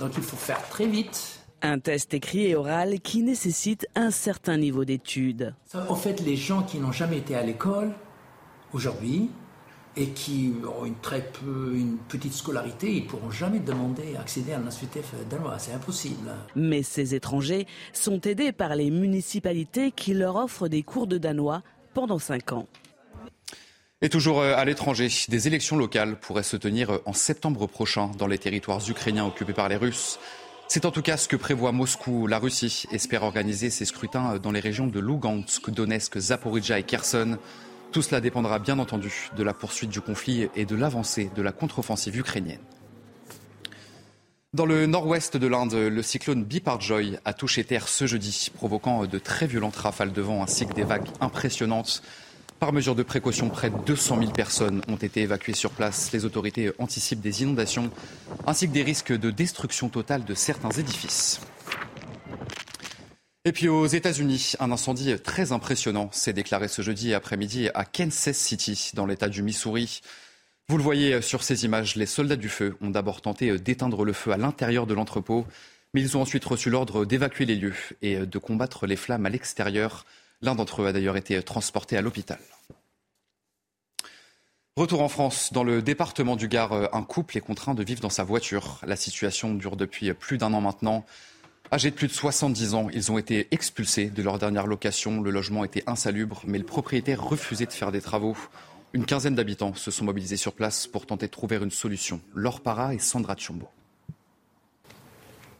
Donc 0.00 0.12
il 0.16 0.22
faut 0.22 0.36
faire 0.36 0.66
très 0.70 0.86
vite 0.86 1.39
un 1.62 1.78
test 1.78 2.14
écrit 2.14 2.46
et 2.46 2.54
oral 2.54 3.00
qui 3.00 3.22
nécessite 3.22 3.86
un 3.94 4.10
certain 4.10 4.56
niveau 4.56 4.84
d'études. 4.84 5.54
En 5.88 5.94
fait, 5.94 6.20
les 6.20 6.36
gens 6.36 6.62
qui 6.62 6.78
n'ont 6.78 6.92
jamais 6.92 7.18
été 7.18 7.34
à 7.34 7.42
l'école 7.42 7.92
aujourd'hui 8.72 9.30
et 9.96 10.10
qui 10.10 10.52
ont 10.78 10.84
une 10.84 10.96
très 10.96 11.20
peu, 11.20 11.74
une 11.74 11.98
petite 12.08 12.32
scolarité, 12.32 12.92
ils 12.92 13.06
pourront 13.06 13.30
jamais 13.30 13.58
demander 13.58 14.16
à 14.16 14.20
accéder 14.20 14.52
à 14.52 14.58
la 14.58 14.64
nationalité 14.64 15.02
danoise. 15.28 15.64
C'est 15.66 15.72
impossible. 15.72 16.30
Mais 16.54 16.82
ces 16.82 17.14
étrangers 17.14 17.66
sont 17.92 18.20
aidés 18.20 18.52
par 18.52 18.76
les 18.76 18.90
municipalités 18.90 19.90
qui 19.90 20.14
leur 20.14 20.36
offrent 20.36 20.68
des 20.68 20.82
cours 20.82 21.06
de 21.06 21.18
danois 21.18 21.62
pendant 21.92 22.18
cinq 22.18 22.52
ans. 22.52 22.66
Et 24.02 24.08
toujours 24.08 24.40
euh, 24.40 24.54
à 24.56 24.64
l'étranger, 24.64 25.08
des 25.28 25.46
élections 25.46 25.76
locales 25.76 26.18
pourraient 26.18 26.42
se 26.42 26.56
tenir 26.56 27.00
en 27.04 27.12
septembre 27.12 27.66
prochain 27.66 28.10
dans 28.16 28.26
les 28.26 28.38
territoires 28.38 28.80
ukrainiens 28.88 29.26
occupés 29.26 29.52
par 29.52 29.68
les 29.68 29.76
Russes. 29.76 30.18
C'est 30.72 30.84
en 30.84 30.92
tout 30.92 31.02
cas 31.02 31.16
ce 31.16 31.26
que 31.26 31.34
prévoit 31.34 31.72
Moscou. 31.72 32.28
La 32.28 32.38
Russie 32.38 32.86
espère 32.92 33.24
organiser 33.24 33.70
ses 33.70 33.84
scrutins 33.84 34.38
dans 34.38 34.52
les 34.52 34.60
régions 34.60 34.86
de 34.86 35.00
Lugansk, 35.00 35.68
Donetsk, 35.68 36.16
Zaporizhia 36.16 36.78
et 36.78 36.84
Kherson. 36.84 37.38
Tout 37.90 38.02
cela 38.02 38.20
dépendra 38.20 38.60
bien 38.60 38.78
entendu 38.78 39.30
de 39.36 39.42
la 39.42 39.52
poursuite 39.52 39.90
du 39.90 40.00
conflit 40.00 40.48
et 40.54 40.66
de 40.66 40.76
l'avancée 40.76 41.28
de 41.34 41.42
la 41.42 41.50
contre-offensive 41.50 42.16
ukrainienne. 42.16 42.60
Dans 44.54 44.64
le 44.64 44.86
nord-ouest 44.86 45.36
de 45.36 45.46
l'Inde, 45.48 45.74
le 45.74 46.02
cyclone 46.02 46.44
Biparjoy 46.44 47.18
a 47.24 47.32
touché 47.32 47.64
terre 47.64 47.88
ce 47.88 48.06
jeudi, 48.06 48.52
provoquant 48.54 49.06
de 49.06 49.18
très 49.18 49.48
violentes 49.48 49.74
rafales 49.74 50.12
de 50.12 50.22
vent 50.22 50.40
ainsi 50.40 50.68
que 50.68 50.74
des 50.74 50.84
vagues 50.84 51.08
impressionnantes. 51.20 52.00
Par 52.60 52.74
mesure 52.74 52.94
de 52.94 53.02
précaution, 53.02 53.48
près 53.48 53.70
de 53.70 53.78
200 53.86 54.18
000 54.18 54.32
personnes 54.32 54.82
ont 54.86 54.96
été 54.96 55.22
évacuées 55.22 55.54
sur 55.54 55.70
place. 55.70 56.12
Les 56.12 56.26
autorités 56.26 56.70
anticipent 56.78 57.22
des 57.22 57.40
inondations 57.40 57.90
ainsi 58.46 58.68
que 58.68 58.72
des 58.74 58.82
risques 58.82 59.16
de 59.16 59.30
destruction 59.30 59.88
totale 59.88 60.26
de 60.26 60.34
certains 60.34 60.68
édifices. 60.68 61.40
Et 63.46 63.52
puis 63.52 63.68
aux 63.68 63.86
États-Unis, 63.86 64.52
un 64.60 64.70
incendie 64.70 65.18
très 65.18 65.52
impressionnant 65.52 66.10
s'est 66.12 66.34
déclaré 66.34 66.68
ce 66.68 66.82
jeudi 66.82 67.14
après-midi 67.14 67.70
à 67.72 67.86
Kansas 67.86 68.36
City, 68.36 68.90
dans 68.92 69.06
l'État 69.06 69.30
du 69.30 69.42
Missouri. 69.42 70.02
Vous 70.68 70.76
le 70.76 70.82
voyez 70.82 71.22
sur 71.22 71.42
ces 71.42 71.64
images, 71.64 71.96
les 71.96 72.04
soldats 72.04 72.36
du 72.36 72.50
feu 72.50 72.76
ont 72.82 72.90
d'abord 72.90 73.22
tenté 73.22 73.58
d'éteindre 73.58 74.04
le 74.04 74.12
feu 74.12 74.32
à 74.32 74.36
l'intérieur 74.36 74.86
de 74.86 74.92
l'entrepôt, 74.92 75.46
mais 75.94 76.02
ils 76.02 76.18
ont 76.18 76.20
ensuite 76.20 76.44
reçu 76.44 76.68
l'ordre 76.68 77.06
d'évacuer 77.06 77.46
les 77.46 77.56
lieux 77.56 77.74
et 78.02 78.26
de 78.26 78.38
combattre 78.38 78.86
les 78.86 78.96
flammes 78.96 79.24
à 79.24 79.30
l'extérieur. 79.30 80.04
L'un 80.42 80.54
d'entre 80.54 80.82
eux 80.82 80.86
a 80.86 80.92
d'ailleurs 80.92 81.16
été 81.16 81.42
transporté 81.42 81.96
à 81.96 82.02
l'hôpital. 82.02 82.38
Retour 84.76 85.02
en 85.02 85.08
France, 85.08 85.52
dans 85.52 85.64
le 85.64 85.82
département 85.82 86.36
du 86.36 86.48
Gard, 86.48 86.94
un 86.94 87.02
couple 87.02 87.36
est 87.36 87.42
contraint 87.42 87.74
de 87.74 87.82
vivre 87.82 88.00
dans 88.00 88.08
sa 88.08 88.24
voiture. 88.24 88.80
La 88.86 88.96
situation 88.96 89.52
dure 89.52 89.76
depuis 89.76 90.14
plus 90.14 90.38
d'un 90.38 90.54
an 90.54 90.60
maintenant. 90.60 91.04
Âgés 91.72 91.90
de 91.90 91.96
plus 91.96 92.08
de 92.08 92.12
70 92.12 92.74
ans, 92.74 92.88
ils 92.92 93.12
ont 93.12 93.18
été 93.18 93.48
expulsés 93.50 94.06
de 94.06 94.22
leur 94.22 94.38
dernière 94.38 94.66
location. 94.66 95.20
Le 95.20 95.30
logement 95.30 95.64
était 95.64 95.84
insalubre, 95.86 96.42
mais 96.46 96.58
le 96.58 96.64
propriétaire 96.64 97.22
refusait 97.22 97.66
de 97.66 97.72
faire 97.72 97.92
des 97.92 98.00
travaux. 98.00 98.36
Une 98.92 99.04
quinzaine 99.04 99.34
d'habitants 99.34 99.74
se 99.74 99.90
sont 99.90 100.04
mobilisés 100.04 100.36
sur 100.36 100.52
place 100.52 100.86
pour 100.86 101.06
tenter 101.06 101.26
de 101.26 101.30
trouver 101.30 101.56
une 101.56 101.70
solution. 101.70 102.20
Laure 102.34 102.60
Para 102.60 102.94
et 102.94 102.98
Sandra 102.98 103.36
Tchombo. 103.36 103.68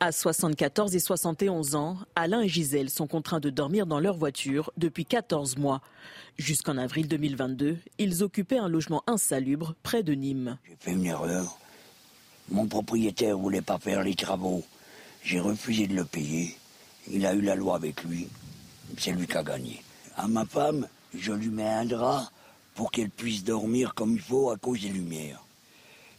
À 0.02 0.12
74 0.12 0.96
et 0.96 0.98
71 0.98 1.74
ans, 1.74 1.98
Alain 2.16 2.40
et 2.40 2.48
Gisèle 2.48 2.88
sont 2.88 3.06
contraints 3.06 3.38
de 3.38 3.50
dormir 3.50 3.84
dans 3.84 4.00
leur 4.00 4.16
voiture 4.16 4.72
depuis 4.78 5.04
14 5.04 5.58
mois. 5.58 5.82
Jusqu'en 6.38 6.78
avril 6.78 7.06
2022, 7.06 7.76
ils 7.98 8.22
occupaient 8.22 8.56
un 8.56 8.70
logement 8.70 9.02
insalubre 9.06 9.74
près 9.82 10.02
de 10.02 10.14
Nîmes. 10.14 10.56
J'ai 10.66 10.76
fait 10.80 10.92
une 10.92 11.04
erreur. 11.04 11.58
Mon 12.48 12.66
propriétaire 12.66 13.36
voulait 13.36 13.60
pas 13.60 13.78
faire 13.78 14.02
les 14.02 14.14
travaux. 14.14 14.64
J'ai 15.22 15.38
refusé 15.38 15.86
de 15.86 15.94
le 15.94 16.06
payer. 16.06 16.56
Il 17.12 17.26
a 17.26 17.34
eu 17.34 17.42
la 17.42 17.54
loi 17.54 17.76
avec 17.76 18.02
lui. 18.04 18.26
C'est 18.96 19.12
lui 19.12 19.26
qui 19.26 19.36
a 19.36 19.42
gagné. 19.42 19.82
À 20.16 20.28
ma 20.28 20.46
femme, 20.46 20.88
je 21.12 21.32
lui 21.32 21.48
mets 21.48 21.68
un 21.68 21.84
drap 21.84 22.30
pour 22.74 22.90
qu'elle 22.90 23.10
puisse 23.10 23.44
dormir 23.44 23.92
comme 23.92 24.14
il 24.14 24.22
faut 24.22 24.50
à 24.50 24.56
cause 24.56 24.80
des 24.80 24.88
lumières. 24.88 25.44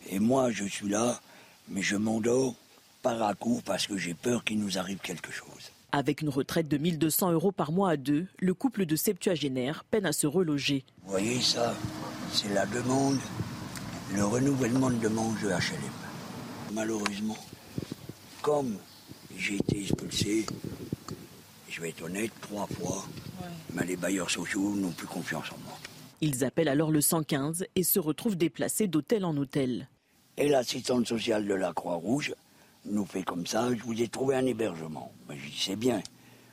Et 0.07 0.19
moi, 0.19 0.51
je 0.51 0.65
suis 0.65 0.87
là, 0.87 1.19
mais 1.67 1.81
je 1.81 1.95
m'endors 1.95 2.53
par 3.01 3.21
à 3.21 3.33
coup 3.33 3.61
parce 3.65 3.87
que 3.87 3.97
j'ai 3.97 4.13
peur 4.13 4.43
qu'il 4.43 4.59
nous 4.59 4.77
arrive 4.77 4.99
quelque 4.99 5.31
chose. 5.31 5.71
Avec 5.91 6.21
une 6.21 6.29
retraite 6.29 6.67
de 6.67 6.77
1200 6.77 7.31
euros 7.31 7.51
par 7.51 7.71
mois 7.71 7.91
à 7.91 7.97
deux, 7.97 8.27
le 8.39 8.53
couple 8.53 8.85
de 8.85 8.95
septuagénaires 8.95 9.83
peine 9.83 10.05
à 10.05 10.13
se 10.13 10.27
reloger. 10.27 10.85
Vous 11.03 11.11
voyez 11.11 11.41
ça 11.41 11.75
C'est 12.31 12.53
la 12.53 12.65
demande, 12.65 13.19
le 14.13 14.23
renouvellement 14.23 14.89
de 14.89 14.97
demande 14.97 15.35
de 15.41 15.49
HLM. 15.49 15.91
Malheureusement, 16.73 17.37
comme 18.41 18.77
j'ai 19.37 19.55
été 19.55 19.81
expulsé, 19.81 20.45
je 21.67 21.81
vais 21.81 21.89
être 21.89 22.03
honnête, 22.03 22.31
trois 22.39 22.67
fois, 22.67 23.03
mais 23.73 23.85
les 23.85 23.97
bailleurs 23.97 24.29
sociaux 24.29 24.75
n'ont 24.75 24.91
plus 24.91 25.07
confiance 25.07 25.51
en 25.51 25.57
moi. 25.65 25.77
Ils 26.21 26.45
appellent 26.45 26.69
alors 26.69 26.91
le 26.91 27.01
115 27.01 27.65
et 27.75 27.83
se 27.83 27.99
retrouvent 27.99 28.37
déplacés 28.37 28.87
d'hôtel 28.87 29.25
en 29.25 29.35
hôtel. 29.35 29.89
Et 30.37 30.47
l'assistante 30.47 31.07
sociale 31.07 31.45
de 31.45 31.53
la 31.53 31.73
Croix-Rouge 31.73 32.33
nous 32.85 33.05
fait 33.05 33.23
comme 33.23 33.45
ça, 33.45 33.69
je 33.73 33.83
vous 33.83 34.01
ai 34.01 34.07
trouvé 34.07 34.35
un 34.35 34.45
hébergement. 34.45 35.11
Ben, 35.27 35.37
je 35.37 35.49
dis, 35.49 35.59
c'est 35.59 35.75
bien, 35.75 36.01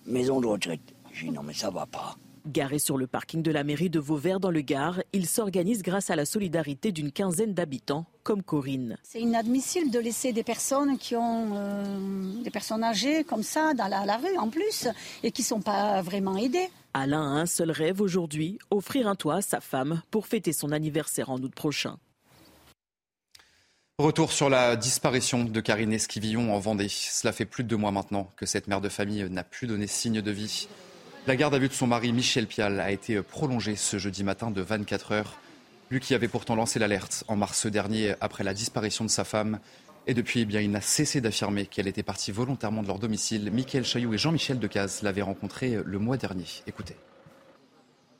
maison 0.06 0.40
de 0.40 0.46
retraite. 0.46 0.80
Je 1.12 1.26
dis, 1.26 1.30
non, 1.30 1.42
mais 1.42 1.54
ça 1.54 1.70
va 1.70 1.86
pas. 1.86 2.16
Garé 2.46 2.78
sur 2.78 2.96
le 2.96 3.06
parking 3.06 3.42
de 3.42 3.50
la 3.50 3.62
mairie 3.62 3.90
de 3.90 3.98
Vauvert 3.98 4.40
dans 4.40 4.50
le 4.50 4.62
Gard, 4.62 5.02
il 5.12 5.26
s'organise 5.26 5.82
grâce 5.82 6.08
à 6.08 6.16
la 6.16 6.24
solidarité 6.24 6.92
d'une 6.92 7.12
quinzaine 7.12 7.52
d'habitants, 7.52 8.06
comme 8.22 8.42
Corinne. 8.42 8.96
C'est 9.02 9.20
inadmissible 9.20 9.90
de 9.90 9.98
laisser 9.98 10.32
des 10.32 10.44
personnes 10.44 10.96
qui 10.96 11.14
ont 11.14 11.50
euh, 11.54 12.42
des 12.42 12.50
personnes 12.50 12.82
âgées 12.84 13.24
comme 13.24 13.42
ça 13.42 13.74
dans 13.74 13.86
la, 13.86 14.16
rue 14.16 14.38
en 14.38 14.48
plus 14.48 14.88
et 15.22 15.30
qui 15.30 15.42
ne 15.42 15.46
sont 15.46 15.60
pas 15.60 16.00
vraiment 16.00 16.38
aidées. 16.38 16.70
Alain 16.94 17.20
a 17.20 17.40
un 17.40 17.46
seul 17.46 17.70
rêve 17.70 18.00
aujourd'hui, 18.00 18.58
offrir 18.70 19.08
un 19.08 19.14
toit 19.14 19.36
à 19.36 19.42
sa 19.42 19.60
femme 19.60 20.00
pour 20.10 20.26
fêter 20.26 20.54
son 20.54 20.72
anniversaire 20.72 21.28
en 21.28 21.38
août 21.38 21.54
prochain. 21.54 21.98
Retour 24.00 24.30
sur 24.30 24.48
la 24.48 24.76
disparition 24.76 25.42
de 25.42 25.60
Karine 25.60 25.92
Esquivillon 25.92 26.54
en 26.54 26.60
Vendée. 26.60 26.86
Cela 26.88 27.32
fait 27.32 27.44
plus 27.44 27.64
de 27.64 27.68
deux 27.68 27.76
mois 27.76 27.90
maintenant 27.90 28.30
que 28.36 28.46
cette 28.46 28.68
mère 28.68 28.80
de 28.80 28.88
famille 28.88 29.26
n'a 29.28 29.42
plus 29.42 29.66
donné 29.66 29.88
signe 29.88 30.22
de 30.22 30.30
vie. 30.30 30.68
La 31.26 31.34
garde 31.34 31.56
à 31.56 31.58
vue 31.58 31.66
de 31.66 31.72
son 31.72 31.88
mari 31.88 32.12
Michel 32.12 32.46
Pial 32.46 32.78
a 32.78 32.92
été 32.92 33.20
prolongée 33.22 33.74
ce 33.74 33.98
jeudi 33.98 34.22
matin 34.22 34.52
de 34.52 34.60
24 34.60 35.10
heures. 35.10 35.40
Lui 35.90 35.98
qui 35.98 36.14
avait 36.14 36.28
pourtant 36.28 36.54
lancé 36.54 36.78
l'alerte 36.78 37.24
en 37.26 37.34
mars 37.34 37.66
dernier 37.66 38.14
après 38.20 38.44
la 38.44 38.54
disparition 38.54 39.04
de 39.04 39.10
sa 39.10 39.24
femme. 39.24 39.58
Et 40.06 40.14
depuis, 40.14 40.42
eh 40.42 40.44
bien, 40.44 40.60
il 40.60 40.70
n'a 40.70 40.80
cessé 40.80 41.20
d'affirmer 41.20 41.66
qu'elle 41.66 41.88
était 41.88 42.04
partie 42.04 42.30
volontairement 42.30 42.84
de 42.84 42.86
leur 42.86 43.00
domicile. 43.00 43.50
Michael 43.50 43.84
Chailloux 43.84 44.14
et 44.14 44.18
Jean-Michel 44.18 44.60
Decaze 44.60 45.02
l'avaient 45.02 45.22
rencontré 45.22 45.76
le 45.84 45.98
mois 45.98 46.16
dernier. 46.16 46.46
Écoutez. 46.68 46.94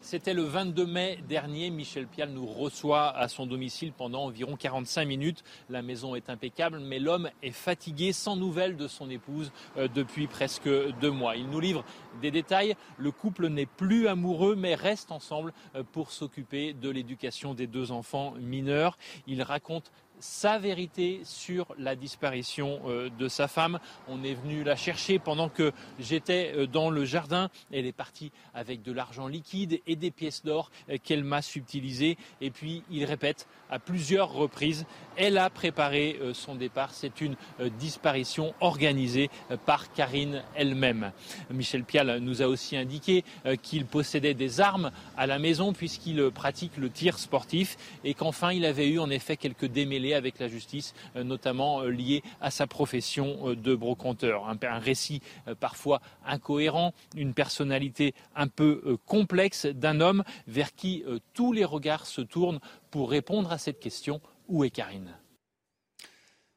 C'était 0.00 0.33
le 0.33 0.45
22 0.45 0.87
mai 0.87 1.19
dernier. 1.28 1.71
Michel 1.71 2.07
Pial 2.07 2.31
nous 2.31 2.47
reçoit 2.47 3.11
à 3.17 3.26
son 3.26 3.47
domicile 3.47 3.93
pendant 3.93 4.25
environ 4.25 4.57
45 4.57 5.05
minutes. 5.05 5.43
La 5.69 5.83
maison 5.83 6.14
est 6.14 6.31
impeccable, 6.31 6.78
mais 6.78 7.00
l'homme 7.00 7.31
est 7.43 7.50
fatigué, 7.50 8.12
sans 8.12 8.37
nouvelles 8.37 8.76
de 8.76 8.87
son 8.87 9.11
épouse 9.11 9.50
euh, 9.76 9.88
depuis 9.93 10.28
presque 10.28 10.69
deux 11.00 11.11
mois. 11.11 11.35
Il 11.35 11.50
nous 11.50 11.59
livre 11.59 11.85
des 12.23 12.31
détails. 12.31 12.76
Le 12.97 13.11
couple 13.11 13.49
n'est 13.49 13.67
plus 13.67 14.07
amoureux, 14.07 14.55
mais 14.55 14.76
reste 14.76 15.11
ensemble 15.11 15.52
euh, 15.75 15.83
pour 15.83 16.12
s'occuper 16.12 16.75
de 16.75 16.90
l'éducation 16.90 17.52
des 17.52 17.67
deux 17.67 17.90
enfants 17.90 18.35
mineurs. 18.38 18.97
Il 19.26 19.43
raconte 19.43 19.90
sa 20.21 20.59
vérité 20.59 21.21
sur 21.25 21.75
la 21.79 21.97
disparition 21.97 22.81
euh, 22.87 23.09
de 23.19 23.29
sa 23.29 23.49
femme. 23.49 23.79
On 24.09 24.23
est 24.25 24.35
venu 24.35 24.65
la 24.65 24.77
chercher 24.77 25.19
pendant 25.19 25.49
que 25.49 25.73
j'étais 25.99 26.53
euh, 26.57 26.67
dans 26.67 26.91
le 26.91 27.05
jardin. 27.05 27.51
Elle 27.73 27.87
est 27.87 27.93
partie 27.93 28.33
avec 28.55 28.83
de 28.83 28.93
l'argent 28.93 29.27
liquide 29.27 29.81
et 29.87 29.97
des 29.97 30.11
pièces 30.11 30.45
d'or 30.45 30.71
euh, 30.91 30.97
qu'elle 31.03 31.25
m'a 31.25 31.43
subtilisées. 31.43 32.17
Et 32.41 32.51
puis 32.51 32.83
il 32.91 33.05
répète 33.05 33.47
à 33.71 33.79
plusieurs 33.79 34.33
reprises, 34.33 34.87
elle 35.17 35.37
a 35.37 35.51
préparé 35.51 36.19
son 36.33 36.55
départ. 36.55 36.95
C'est 36.95 37.21
une 37.21 37.37
disparition 37.79 38.55
organisée 38.61 39.29
par 39.67 39.93
Karine 39.93 40.43
elle-même. 40.55 41.13
Michel 41.51 41.85
Pial 41.85 42.19
nous 42.21 42.41
a 42.41 42.47
aussi 42.47 42.79
indiqué 42.79 43.25
qu'il 43.61 43.85
possédait 43.85 44.33
des 44.33 44.63
armes 44.63 44.91
à 45.19 45.27
la 45.27 45.39
maison 45.39 45.75
puisqu'il 45.75 46.31
pratique 46.31 46.79
le 46.79 46.89
tir 46.89 47.19
sportif 47.19 47.77
et 48.05 48.15
qu'enfin 48.15 48.53
il 48.53 48.65
avait 48.65 48.89
eu 48.89 49.01
en 49.01 49.11
effet 49.11 49.37
quelques 49.37 49.67
démêlés 49.67 50.08
avec 50.15 50.38
la 50.38 50.49
justice, 50.49 50.95
euh, 51.17 51.25
notamment 51.25 51.83
euh, 51.83 51.91
lié 51.91 52.23
à 52.41 52.50
sa 52.50 52.67
profession 52.67 53.50
euh, 53.50 53.57
de 53.57 53.75
brocanteur. 53.75 54.49
Un, 54.49 54.79
récit 54.79 55.23
parfois 55.61 56.00
incohérent, 56.27 56.95
une 57.17 57.35
personnalité 57.35 58.15
un 58.37 58.49
peu 58.49 58.97
complexe 59.07 59.67
d'un 59.67 60.00
homme 60.00 60.25
vers 60.47 60.75
qui 60.75 61.05
tous 61.35 61.53
les 61.53 61.65
regards 61.65 62.07
se 62.07 62.21
tournent 62.21 62.61
pour 62.91 63.11
répondre 63.11 63.50
à 63.50 63.59
cette 63.59 63.81
question 63.81 64.21
où 64.49 64.65
est 64.65 64.71
Karine? 64.71 65.15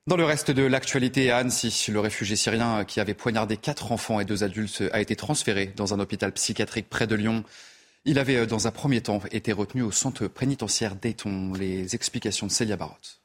Dans 0.08 0.18
le 0.18 0.26
reste 0.26 0.52
de 0.52 0.64
l'actualité 0.64 1.32
à 1.32 1.38
Annecy, 1.38 1.92
le 1.92 2.00
réfugié 2.00 2.36
syrien 2.36 2.86
qui 2.86 3.00
avait 3.00 3.14
poignardé 3.14 3.58
quatre 3.58 3.92
enfants 3.92 4.20
et 4.20 4.26
deux 4.26 4.44
adultes 4.44 4.84
a 4.92 5.00
été 5.00 5.16
transféré 5.16 5.68
dans 5.68 5.94
un 5.94 6.00
hôpital 6.00 6.32
psychiatrique 6.34 6.90
près 6.90 7.08
de 7.08 7.16
Lyon. 7.16 7.44
Il 8.04 8.18
avait, 8.18 8.48
dans 8.48 8.68
un 8.68 8.72
premier 8.72 9.02
temps, 9.02 9.22
été 9.32 9.52
retenu 9.52 9.84
au 9.84 9.92
centre 9.92 10.28
pénitentiaire 10.28 10.96
d'Eton. 10.96 11.54
Les 11.54 11.94
explications 11.94 12.48
de 12.48 12.52
Célia 12.52 12.76
Barotte 12.76 13.21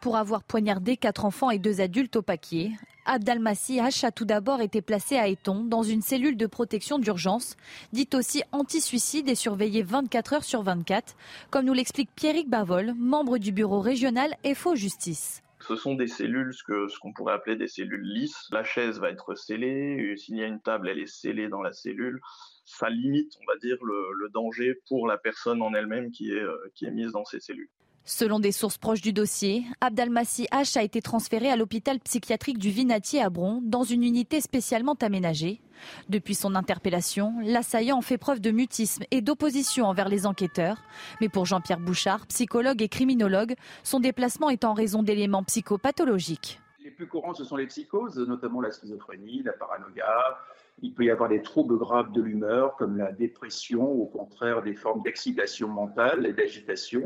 pour 0.00 0.16
avoir 0.16 0.42
poignardé 0.42 0.96
quatre 0.96 1.24
enfants 1.24 1.50
et 1.50 1.58
deux 1.58 1.80
adultes 1.80 2.16
au 2.16 2.22
paquier. 2.22 2.72
Abdalmassi 3.06 3.78
H 3.78 4.04
a 4.04 4.10
tout 4.10 4.24
d'abord 4.24 4.60
été 4.60 4.82
placé 4.82 5.16
à 5.16 5.28
Eton 5.28 5.64
dans 5.64 5.82
une 5.82 6.02
cellule 6.02 6.36
de 6.36 6.46
protection 6.46 6.98
d'urgence, 6.98 7.56
dite 7.92 8.14
aussi 8.14 8.42
anti-suicide 8.52 9.28
et 9.28 9.34
surveillée 9.34 9.82
24 9.82 10.32
heures 10.34 10.44
sur 10.44 10.62
24, 10.62 11.16
comme 11.50 11.66
nous 11.66 11.72
l'explique 11.72 12.10
Pierrick 12.14 12.48
Bavol, 12.48 12.94
membre 12.94 13.38
du 13.38 13.52
bureau 13.52 13.80
régional 13.80 14.34
FO 14.54 14.74
Justice. 14.74 15.42
Ce 15.60 15.74
sont 15.74 15.94
des 15.94 16.06
cellules, 16.06 16.52
ce 16.52 16.98
qu'on 17.00 17.12
pourrait 17.12 17.34
appeler 17.34 17.56
des 17.56 17.66
cellules 17.66 18.02
lisses. 18.02 18.48
La 18.52 18.62
chaise 18.62 19.00
va 19.00 19.10
être 19.10 19.34
scellée, 19.34 20.14
s'il 20.16 20.36
y 20.36 20.42
a 20.42 20.46
une 20.46 20.60
table, 20.60 20.88
elle 20.88 20.98
est 20.98 21.06
scellée 21.06 21.48
dans 21.48 21.62
la 21.62 21.72
cellule. 21.72 22.20
Ça 22.64 22.90
limite, 22.90 23.32
on 23.40 23.52
va 23.52 23.58
dire, 23.58 23.76
le, 23.82 24.28
danger 24.32 24.74
pour 24.88 25.06
la 25.06 25.16
personne 25.16 25.62
en 25.62 25.72
elle-même 25.72 26.10
qui 26.10 26.32
est, 26.32 26.42
euh, 26.42 26.70
qui 26.74 26.84
est 26.84 26.90
mise 26.90 27.12
dans 27.12 27.24
ces 27.24 27.40
cellules. 27.40 27.70
Selon 28.08 28.38
des 28.38 28.52
sources 28.52 28.78
proches 28.78 29.00
du 29.00 29.12
dossier, 29.12 29.64
Abdelmassi 29.80 30.46
H 30.52 30.78
a 30.78 30.84
été 30.84 31.02
transféré 31.02 31.50
à 31.50 31.56
l'hôpital 31.56 31.98
psychiatrique 31.98 32.56
du 32.56 32.70
Vinatier 32.70 33.20
à 33.20 33.30
Bron 33.30 33.60
dans 33.64 33.82
une 33.82 34.04
unité 34.04 34.40
spécialement 34.40 34.94
aménagée. 35.02 35.60
Depuis 36.08 36.36
son 36.36 36.54
interpellation, 36.54 37.34
l'assaillant 37.42 38.00
fait 38.02 38.16
preuve 38.16 38.40
de 38.40 38.52
mutisme 38.52 39.02
et 39.10 39.22
d'opposition 39.22 39.86
envers 39.86 40.08
les 40.08 40.24
enquêteurs. 40.24 40.84
Mais 41.20 41.28
pour 41.28 41.46
Jean-Pierre 41.46 41.80
Bouchard, 41.80 42.28
psychologue 42.28 42.80
et 42.80 42.88
criminologue, 42.88 43.56
son 43.82 43.98
déplacement 43.98 44.50
est 44.50 44.64
en 44.64 44.72
raison 44.72 45.02
d'éléments 45.02 45.42
psychopathologiques. 45.42 46.60
Les 46.84 46.92
plus 46.92 47.08
courants, 47.08 47.34
ce 47.34 47.42
sont 47.42 47.56
les 47.56 47.66
psychoses, 47.66 48.18
notamment 48.18 48.60
la 48.60 48.70
schizophrénie, 48.70 49.42
la 49.42 49.52
paranoïa. 49.52 50.38
Il 50.80 50.94
peut 50.94 51.06
y 51.06 51.10
avoir 51.10 51.28
des 51.28 51.42
troubles 51.42 51.76
graves 51.76 52.12
de 52.12 52.22
l'humeur, 52.22 52.76
comme 52.76 52.96
la 52.98 53.10
dépression, 53.10 53.82
ou 53.82 54.02
au 54.04 54.06
contraire 54.06 54.62
des 54.62 54.74
formes 54.74 55.02
d'excitation 55.02 55.66
mentale 55.66 56.24
et 56.24 56.32
d'agitation. 56.32 57.04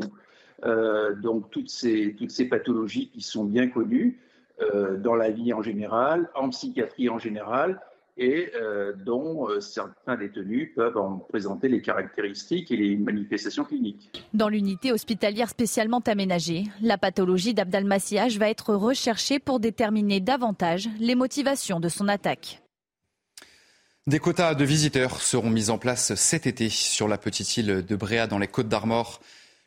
Euh, 0.64 1.14
donc 1.14 1.50
toutes 1.50 1.70
ces, 1.70 2.14
toutes 2.18 2.30
ces 2.30 2.46
pathologies 2.46 3.08
qui 3.08 3.22
sont 3.22 3.44
bien 3.44 3.68
connues 3.68 4.18
euh, 4.60 4.96
dans 4.98 5.14
la 5.14 5.30
vie 5.30 5.52
en 5.52 5.62
général, 5.62 6.28
en 6.34 6.50
psychiatrie 6.50 7.08
en 7.08 7.18
général, 7.18 7.80
et 8.18 8.50
euh, 8.54 8.92
dont 8.92 9.48
certains 9.60 10.16
détenus 10.16 10.72
peuvent 10.74 10.98
en 10.98 11.16
présenter 11.16 11.68
les 11.68 11.80
caractéristiques 11.80 12.70
et 12.70 12.76
les 12.76 12.96
manifestations 12.96 13.64
cliniques. 13.64 14.22
Dans 14.34 14.50
l'unité 14.50 14.92
hospitalière 14.92 15.48
spécialement 15.48 16.02
aménagée, 16.06 16.64
la 16.82 16.98
pathologie 16.98 17.54
d'Abdalmassiage 17.54 18.38
va 18.38 18.50
être 18.50 18.74
recherchée 18.74 19.38
pour 19.38 19.60
déterminer 19.60 20.20
davantage 20.20 20.90
les 20.98 21.14
motivations 21.14 21.80
de 21.80 21.88
son 21.88 22.08
attaque. 22.08 22.62
Des 24.06 24.18
quotas 24.18 24.54
de 24.54 24.64
visiteurs 24.64 25.22
seront 25.22 25.50
mis 25.50 25.70
en 25.70 25.78
place 25.78 26.14
cet 26.14 26.46
été 26.46 26.68
sur 26.68 27.06
la 27.06 27.16
petite 27.16 27.56
île 27.56 27.86
de 27.86 27.96
Bréa 27.96 28.26
dans 28.26 28.38
les 28.38 28.48
Côtes 28.48 28.68
d'Armor. 28.68 29.20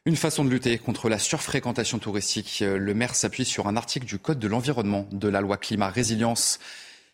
Une 0.05 0.17
façon 0.17 0.43
de 0.43 0.49
lutter 0.49 0.79
contre 0.79 1.07
la 1.07 1.17
surfréquentation 1.17 1.97
touristique. 1.97 2.59
Le 2.59 2.93
maire 2.93 3.15
s'appuie 3.15 3.45
sur 3.45 3.67
un 3.67 3.77
article 3.77 4.05
du 4.05 4.19
Code 4.19 4.37
de 4.37 4.49
l'environnement 4.49 5.07
de 5.13 5.29
la 5.29 5.39
loi 5.39 5.55
climat 5.55 5.87
résilience 5.87 6.59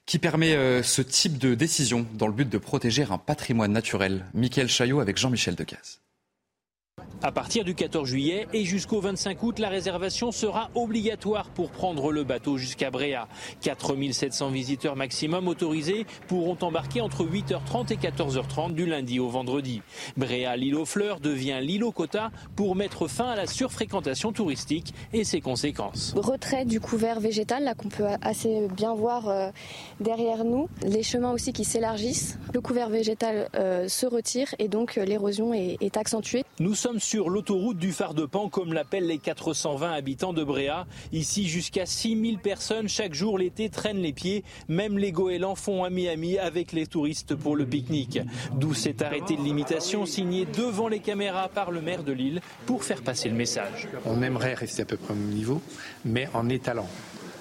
qui 0.07 0.17
permet 0.17 0.55
euh, 0.55 0.81
ce 0.81 1.03
type 1.03 1.37
de 1.37 1.53
décision 1.53 2.07
dans 2.15 2.25
le 2.25 2.33
but 2.33 2.49
de 2.49 2.57
protéger 2.57 3.05
un 3.11 3.19
patrimoine 3.19 3.71
naturel. 3.71 4.25
Michael 4.33 4.69
Chaillot 4.69 5.01
avec 5.01 5.17
Jean-Michel 5.17 5.53
Decaze. 5.53 5.99
À 7.21 7.31
partir 7.31 7.63
du 7.63 7.75
14 7.75 8.07
juillet 8.07 8.47
et 8.53 8.63
jusqu'au 8.63 9.01
25 9.01 9.43
août, 9.43 9.59
la 9.59 9.69
réservation 9.69 10.31
sera 10.31 10.69
obligatoire 10.73 11.49
pour 11.49 11.69
prendre 11.69 12.11
le 12.11 12.23
bateau 12.23 12.57
jusqu'à 12.57 12.91
Bréa. 12.91 13.27
4700 13.61 14.49
visiteurs 14.51 14.95
maximum 14.95 15.47
autorisés 15.47 16.05
pourront 16.27 16.57
embarquer 16.61 17.01
entre 17.01 17.25
8h30 17.25 17.91
et 17.93 17.97
14h30 17.97 18.73
du 18.73 18.85
lundi 18.85 19.19
au 19.19 19.27
vendredi. 19.27 19.81
Bréa, 20.17 20.55
l'île 20.55 20.75
aux 20.75 20.85
fleurs, 20.85 21.19
devient 21.19 21.59
l'île 21.61 21.83
aux 21.83 21.91
quotas 21.91 22.31
pour 22.55 22.75
mettre 22.75 23.07
fin 23.07 23.29
à 23.29 23.35
la 23.35 23.47
surfréquentation 23.47 24.31
touristique 24.31 24.93
et 25.13 25.23
ses 25.23 25.41
conséquences. 25.41 26.13
Retrait 26.15 26.65
du 26.65 26.79
couvert 26.79 27.19
végétal, 27.19 27.63
là 27.63 27.73
qu'on 27.75 27.89
peut 27.89 28.07
assez 28.21 28.67
bien 28.75 28.93
voir 28.93 29.27
euh, 29.27 29.49
derrière 29.99 30.43
nous. 30.43 30.69
Les 30.83 31.03
chemins 31.03 31.31
aussi 31.31 31.53
qui 31.53 31.65
s'élargissent. 31.65 32.37
Le 32.53 32.61
couvert 32.61 32.89
végétal 32.89 33.49
euh, 33.55 33.87
se 33.87 34.05
retire 34.05 34.55
et 34.59 34.67
donc 34.67 34.97
euh, 34.97 35.05
l'érosion 35.05 35.53
est, 35.53 35.77
est 35.81 35.97
accentuée. 35.97 36.43
Nous 36.59 36.75
sommes 36.75 36.88
sur 36.97 37.29
l'autoroute 37.29 37.77
du 37.77 37.91
phare 37.91 38.15
de 38.15 38.25
Pan, 38.25 38.49
comme 38.49 38.73
l'appellent 38.73 39.05
les 39.05 39.19
420 39.19 39.91
habitants 39.91 40.33
de 40.33 40.43
Bréa. 40.43 40.87
Ici, 41.11 41.47
jusqu'à 41.47 41.85
6000 41.85 42.39
personnes 42.39 42.89
chaque 42.89 43.13
jour 43.13 43.37
l'été 43.37 43.69
traînent 43.69 44.01
les 44.01 44.13
pieds. 44.13 44.43
Même 44.67 44.97
les 44.97 45.11
goélands 45.11 45.55
font 45.55 45.83
ami 45.83 46.07
ami 46.07 46.39
avec 46.39 46.71
les 46.71 46.87
touristes 46.87 47.35
pour 47.35 47.55
le 47.55 47.65
pique-nique. 47.65 48.19
D'où 48.53 48.73
cet 48.73 49.03
arrêté 49.03 49.35
de 49.35 49.41
limitation 49.41 50.07
signé 50.07 50.45
devant 50.45 50.87
les 50.87 50.99
caméras 50.99 51.49
par 51.49 51.69
le 51.69 51.81
maire 51.81 52.03
de 52.03 52.13
Lille 52.13 52.41
pour 52.65 52.83
faire 52.83 53.01
passer 53.01 53.29
le 53.29 53.35
message. 53.35 53.87
On 54.05 54.23
aimerait 54.23 54.55
rester 54.55 54.81
à 54.81 54.85
peu 54.85 54.97
près 54.97 55.13
au 55.13 55.17
même 55.17 55.29
niveau, 55.29 55.61
mais 56.05 56.27
en 56.33 56.49
étalant. 56.49 56.87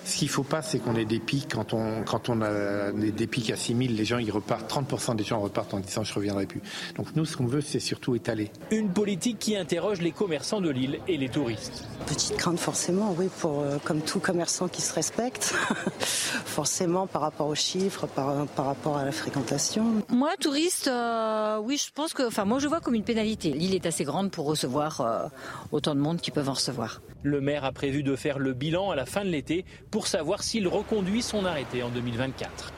Ce 0.08 0.16
qu'il 0.16 0.28
ne 0.28 0.32
faut 0.32 0.42
pas, 0.42 0.62
c'est 0.62 0.78
qu'on 0.78 0.96
ait 0.96 1.04
des 1.04 1.18
pics. 1.18 1.52
Quand 1.52 1.74
on, 1.74 2.02
quand 2.02 2.30
on 2.30 2.40
a 2.40 2.92
des 2.92 3.26
pics 3.26 3.50
à 3.50 3.56
6 3.56 3.76
000, 3.76 3.90
les 3.90 4.06
gens, 4.06 4.16
ils 4.16 4.30
repartent, 4.30 4.72
30% 4.72 5.16
des 5.16 5.22
gens 5.22 5.38
repartent 5.38 5.74
en 5.74 5.80
disant 5.80 6.02
je 6.02 6.12
ne 6.12 6.14
reviendrai 6.14 6.46
plus. 6.46 6.62
Donc 6.96 7.08
nous, 7.14 7.26
ce 7.26 7.36
qu'on 7.36 7.44
veut, 7.44 7.60
c'est 7.60 7.78
surtout 7.78 8.14
étaler. 8.14 8.50
Une 8.70 8.88
politique 8.88 9.38
qui 9.38 9.54
interroge 9.54 10.00
les 10.00 10.12
commerçants 10.12 10.62
de 10.62 10.70
l'île 10.70 10.98
et 11.08 11.18
les 11.18 11.28
touristes. 11.28 11.86
Petite 12.06 12.38
crainte 12.38 12.58
forcément, 12.58 13.14
oui, 13.18 13.28
pour, 13.40 13.60
euh, 13.60 13.76
comme 13.84 14.00
tout 14.00 14.18
commerçant 14.18 14.66
qui 14.68 14.80
se 14.80 14.94
respecte, 14.94 15.44
forcément 16.00 17.06
par 17.06 17.20
rapport 17.20 17.48
aux 17.48 17.54
chiffres, 17.54 18.06
par, 18.06 18.46
par 18.46 18.64
rapport 18.64 18.96
à 18.96 19.04
la 19.04 19.12
fréquentation. 19.12 20.02
Moi, 20.08 20.30
touriste, 20.40 20.88
euh, 20.88 21.58
oui, 21.58 21.76
je 21.76 21.92
pense 21.92 22.14
que, 22.14 22.26
enfin, 22.26 22.46
moi, 22.46 22.60
je 22.60 22.66
vois 22.66 22.80
comme 22.80 22.94
une 22.94 23.04
pénalité. 23.04 23.50
L'île 23.50 23.74
est 23.74 23.84
assez 23.84 24.04
grande 24.04 24.30
pour 24.30 24.46
recevoir 24.46 25.02
euh, 25.02 25.26
autant 25.70 25.94
de 25.94 26.00
monde 26.00 26.22
qui 26.22 26.30
peuvent 26.30 26.48
en 26.48 26.54
recevoir. 26.54 27.02
Le 27.22 27.42
maire 27.42 27.66
a 27.66 27.72
prévu 27.72 28.02
de 28.02 28.16
faire 28.16 28.38
le 28.38 28.54
bilan 28.54 28.90
à 28.90 28.96
la 28.96 29.04
fin 29.04 29.22
de 29.22 29.28
l'été 29.28 29.66
pour 29.90 29.98
savoir 30.07 30.43
s'il 30.43 30.69
reconduit 30.69 31.23
son 31.23 31.45
arrêté 31.45 31.83
en 31.83 31.88
2024. 31.88 32.73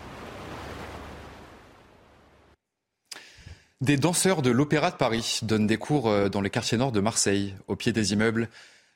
Des 3.81 3.97
danseurs 3.97 4.43
de 4.43 4.51
l'Opéra 4.51 4.91
de 4.91 4.97
Paris 4.97 5.41
donnent 5.43 5.67
des 5.67 5.79
cours 5.79 6.09
euh, 6.09 6.29
dans 6.29 6.41
les 6.41 6.51
quartiers 6.51 6.79
nord 6.79 6.93
de 6.93 7.01
Marseille, 7.01 7.55
au 7.67 7.77
pied 7.77 7.93
des 7.93 8.13
immeubles. 8.13 8.49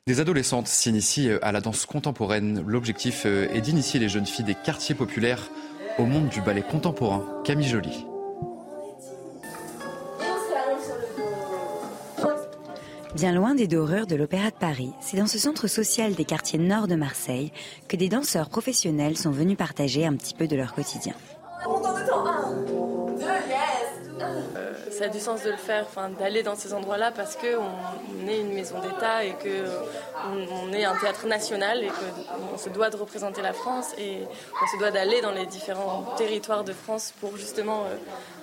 Des 0.07 0.19
adolescentes 0.19 0.67
s'initient 0.67 1.31
à 1.41 1.51
la 1.51 1.61
danse 1.61 1.85
contemporaine. 1.85 2.63
L'objectif 2.67 3.25
est 3.25 3.61
d'initier 3.61 3.99
les 3.99 4.09
jeunes 4.09 4.27
filles 4.27 4.45
des 4.45 4.53
quartiers 4.53 4.93
populaires 4.93 5.49
au 5.97 6.05
monde 6.05 6.29
du 6.29 6.41
ballet 6.41 6.61
contemporain. 6.61 7.25
Camille 7.43 7.67
Joly. 7.67 8.05
Bien 13.15 13.31
loin 13.31 13.55
des 13.55 13.67
dorures 13.67 14.07
de 14.07 14.17
l'Opéra 14.17 14.49
de 14.49 14.55
Paris, 14.55 14.91
c'est 14.99 15.15
dans 15.15 15.25
ce 15.25 15.37
centre 15.37 15.67
social 15.67 16.15
des 16.15 16.25
quartiers 16.25 16.59
nord 16.59 16.89
de 16.89 16.95
Marseille 16.95 17.53
que 17.87 17.95
des 17.95 18.09
danseurs 18.09 18.49
professionnels 18.49 19.15
sont 19.15 19.31
venus 19.31 19.55
partager 19.55 20.05
un 20.05 20.17
petit 20.17 20.33
peu 20.33 20.47
de 20.47 20.55
leur 20.57 20.73
quotidien. 20.73 21.13
Ça 24.97 25.05
a 25.05 25.07
du 25.09 25.19
sens 25.19 25.43
de 25.43 25.51
le 25.51 25.57
faire, 25.57 25.85
enfin, 25.87 26.09
d'aller 26.09 26.41
dans 26.41 26.55
ces 26.55 26.73
endroits-là 26.73 27.11
parce 27.11 27.35
qu'on 27.35 28.27
est 28.27 28.39
une 28.39 28.53
maison 28.53 28.79
d'État 28.79 29.25
et 29.25 29.31
qu'on 29.31 30.47
on 30.51 30.73
est 30.73 30.85
un 30.85 30.95
théâtre 30.95 31.27
national 31.27 31.83
et 31.83 31.87
qu'on 31.87 32.57
se 32.57 32.69
doit 32.69 32.89
de 32.89 32.95
représenter 32.95 33.41
la 33.41 33.51
France 33.51 33.93
et 33.97 34.19
on 34.61 34.67
se 34.67 34.79
doit 34.79 34.91
d'aller 34.91 35.21
dans 35.21 35.31
les 35.31 35.45
différents 35.45 36.15
territoires 36.17 36.63
de 36.63 36.71
France 36.71 37.13
pour 37.19 37.35
justement 37.35 37.83
euh, 37.83 37.95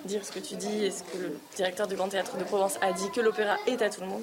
dire 0.05 0.25
ce 0.25 0.33
que 0.33 0.41
tu 0.41 0.55
dis 0.57 0.85
et 0.85 0.91
ce 0.91 1.03
que 1.03 1.19
le 1.19 1.39
directeur 1.57 1.87
du 1.87 1.97
Grand 1.97 2.09
Théâtre 2.09 2.37
de 2.37 2.45
Provence 2.45 2.79
a 2.83 2.93
dit, 2.93 3.11
que 3.15 3.21
l'opéra 3.21 3.57
est 3.67 3.81
à 3.83 3.89
tout 3.89 4.03
le 4.03 4.09
monde. 4.09 4.23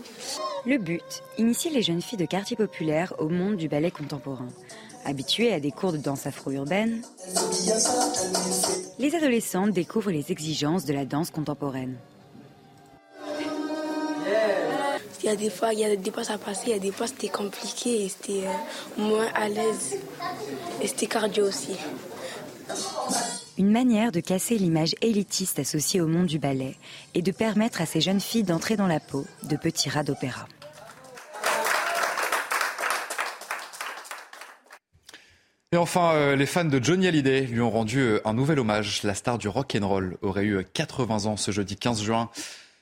Le 0.65 0.77
but, 0.77 1.23
initier 1.37 1.71
les 1.71 1.81
jeunes 1.81 2.01
filles 2.01 2.17
de 2.17 2.25
quartier 2.25 2.55
populaire 2.55 3.13
au 3.17 3.29
monde 3.29 3.55
du 3.55 3.67
ballet 3.67 3.91
contemporain. 3.91 4.47
Habituées 5.05 5.53
à 5.53 5.59
des 5.59 5.71
cours 5.71 5.91
de 5.91 5.97
danse 5.97 6.27
afro-urbaine, 6.27 7.01
les 8.99 9.15
adolescentes 9.15 9.71
découvrent 9.71 10.11
les 10.11 10.31
exigences 10.31 10.85
de 10.85 10.93
la 10.93 11.05
danse 11.05 11.31
contemporaine. 11.31 11.95
Y 15.29 15.31
a 15.31 15.35
des 15.35 15.49
fois, 15.49 15.73
il 15.73 15.79
y 15.79 15.85
a 15.85 15.95
des 15.95 16.11
fois 16.11 16.23
ça 16.23 16.37
passait, 16.37 16.67
il 16.67 16.71
y 16.71 16.75
a 16.75 16.79
des 16.79 16.91
fois 16.91 17.07
c'était 17.07 17.29
compliqué 17.29 18.05
et 18.05 18.09
c'était 18.09 18.47
euh, 18.47 19.01
moins 19.01 19.27
à 19.35 19.47
l'aise. 19.47 19.97
Et 20.81 20.87
c'était 20.87 21.07
cardio 21.07 21.47
aussi. 21.47 21.75
Une 23.57 23.71
manière 23.71 24.11
de 24.11 24.21
casser 24.21 24.57
l'image 24.57 24.95
élitiste 25.01 25.59
associée 25.59 26.01
au 26.01 26.07
monde 26.07 26.25
du 26.25 26.39
ballet 26.39 26.75
et 27.13 27.21
de 27.21 27.31
permettre 27.31 27.81
à 27.81 27.85
ces 27.85 28.01
jeunes 28.01 28.21
filles 28.21 28.43
d'entrer 28.43 28.75
dans 28.75 28.87
la 28.87 28.99
peau 28.99 29.25
de 29.43 29.55
petits 29.55 29.89
rats 29.89 30.03
d'opéra. 30.03 30.47
Et 35.71 35.77
enfin, 35.77 36.13
euh, 36.13 36.35
les 36.35 36.47
fans 36.47 36.65
de 36.65 36.83
Johnny 36.83 37.07
Hallyday 37.07 37.41
lui 37.41 37.61
ont 37.61 37.69
rendu 37.69 37.99
euh, 37.99 38.21
un 38.25 38.33
nouvel 38.33 38.59
hommage. 38.59 39.03
La 39.03 39.13
star 39.13 39.37
du 39.37 39.47
rock 39.47 39.77
and 39.79 39.87
roll 39.87 40.17
aurait 40.23 40.45
eu 40.45 40.65
80 40.73 41.25
ans 41.25 41.37
ce 41.37 41.51
jeudi 41.51 41.75
15 41.75 42.01
juin. 42.01 42.29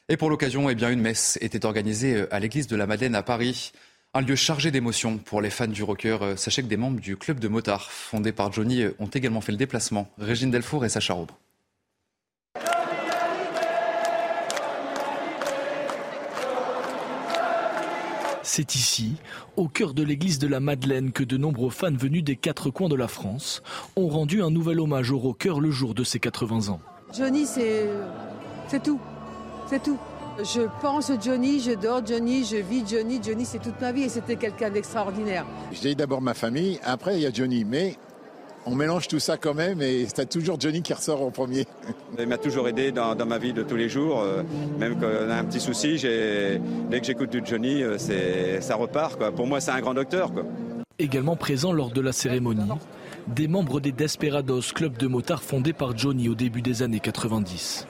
Et 0.09 0.15
pour 0.15 0.29
l'occasion, 0.29 0.69
eh 0.69 0.75
bien, 0.75 0.89
une 0.89 1.01
messe 1.01 1.37
était 1.41 1.65
organisée 1.65 2.15
euh, 2.15 2.33
à 2.33 2.39
l'église 2.39 2.67
de 2.67 2.77
la 2.77 2.87
Madeleine 2.87 3.13
à 3.13 3.23
Paris. 3.23 3.73
Un 4.13 4.21
lieu 4.21 4.37
chargé 4.37 4.71
d'émotions 4.71 5.17
pour 5.17 5.41
les 5.41 5.49
fans 5.49 5.67
du 5.67 5.83
rocker. 5.83 6.17
Euh, 6.21 6.35
sachez 6.37 6.63
que 6.63 6.67
des 6.67 6.77
membres 6.77 7.01
du 7.01 7.17
club 7.17 7.39
de 7.39 7.49
motards, 7.49 7.91
fondé 7.91 8.31
par 8.31 8.53
Johnny, 8.53 8.83
euh, 8.83 8.95
ont 8.99 9.07
également 9.07 9.41
fait 9.41 9.51
le 9.51 9.57
déplacement. 9.57 10.09
Régine 10.17 10.49
Delfour 10.49 10.85
et 10.85 10.89
Sacha 10.89 11.13
Robre. 11.13 11.37
C'est 18.43 18.75
ici, 18.75 19.15
au 19.57 19.67
cœur 19.67 19.93
de 19.93 20.03
l'église 20.03 20.39
de 20.39 20.47
la 20.47 20.61
Madeleine, 20.61 21.11
que 21.11 21.25
de 21.25 21.35
nombreux 21.35 21.69
fans 21.69 21.91
venus 21.91 22.23
des 22.23 22.37
quatre 22.37 22.69
coins 22.69 22.87
de 22.87 22.95
la 22.95 23.09
France 23.09 23.61
ont 23.97 24.07
rendu 24.07 24.41
un 24.41 24.51
nouvel 24.51 24.79
hommage 24.79 25.11
au 25.11 25.19
rocker 25.19 25.59
le 25.59 25.69
jour 25.69 25.93
de 25.93 26.05
ses 26.05 26.21
80 26.21 26.69
ans. 26.69 26.79
Johnny, 27.13 27.45
c'est 27.45 27.89
tout. 28.81 29.01
C'est 29.69 29.83
tout. 29.83 29.97
Je 30.39 30.61
pense 30.81 31.11
Johnny, 31.21 31.59
je 31.59 31.71
dors 31.71 32.05
Johnny, 32.05 32.45
je 32.45 32.57
vis 32.57 32.87
Johnny. 32.87 33.19
Johnny, 33.23 33.43
c'est 33.43 33.59
toute 33.59 33.81
ma 33.81 33.91
vie 33.91 34.03
et 34.03 34.09
c'était 34.09 34.35
quelqu'un 34.35 34.69
d'extraordinaire. 34.69 35.45
Je 35.71 35.79
dis 35.79 35.95
d'abord 35.95 36.21
ma 36.21 36.33
famille, 36.33 36.79
après 36.83 37.15
il 37.15 37.21
y 37.21 37.25
a 37.25 37.31
Johnny. 37.33 37.65
Mais 37.65 37.95
on 38.65 38.75
mélange 38.75 39.07
tout 39.07 39.19
ça 39.19 39.35
quand 39.35 39.55
même 39.55 39.81
et 39.81 40.05
c'est 40.13 40.29
toujours 40.29 40.59
Johnny 40.59 40.81
qui 40.81 40.93
ressort 40.93 41.23
en 41.23 41.31
premier. 41.31 41.65
Il 42.19 42.27
m'a 42.27 42.37
toujours 42.37 42.67
aidé 42.67 42.91
dans, 42.91 43.15
ma 43.25 43.37
vie 43.39 43.51
de 43.51 43.63
tous 43.63 43.75
les 43.75 43.89
jours. 43.89 44.21
Euh, 44.21 44.43
même 44.77 44.99
quand 44.99 45.07
on 45.25 45.29
a 45.29 45.35
un 45.35 45.43
petit 45.43 45.59
souci, 45.59 45.97
dès 45.97 46.99
que 46.99 47.05
j'écoute 47.05 47.31
du 47.31 47.41
Johnny, 47.43 47.81
euh, 47.81 47.97
ça 48.61 48.75
repart. 48.75 49.31
Pour 49.31 49.47
moi, 49.47 49.59
c'est 49.59 49.71
un 49.71 49.81
grand 49.81 49.95
docteur. 49.95 50.31
Également 50.99 51.35
présent 51.35 51.71
lors 51.71 51.89
de 51.91 52.01
la 52.01 52.11
cérémonie, 52.11 52.69
des 53.27 53.47
membres 53.47 53.79
des 53.79 53.91
Desperados, 53.91 54.61
club 54.73 54.97
de 54.97 55.07
motards 55.07 55.43
fondé 55.43 55.73
par 55.73 55.97
Johnny 55.97 56.29
au 56.29 56.35
début 56.35 56.61
des 56.61 56.83
années 56.83 56.99
90. 56.99 57.87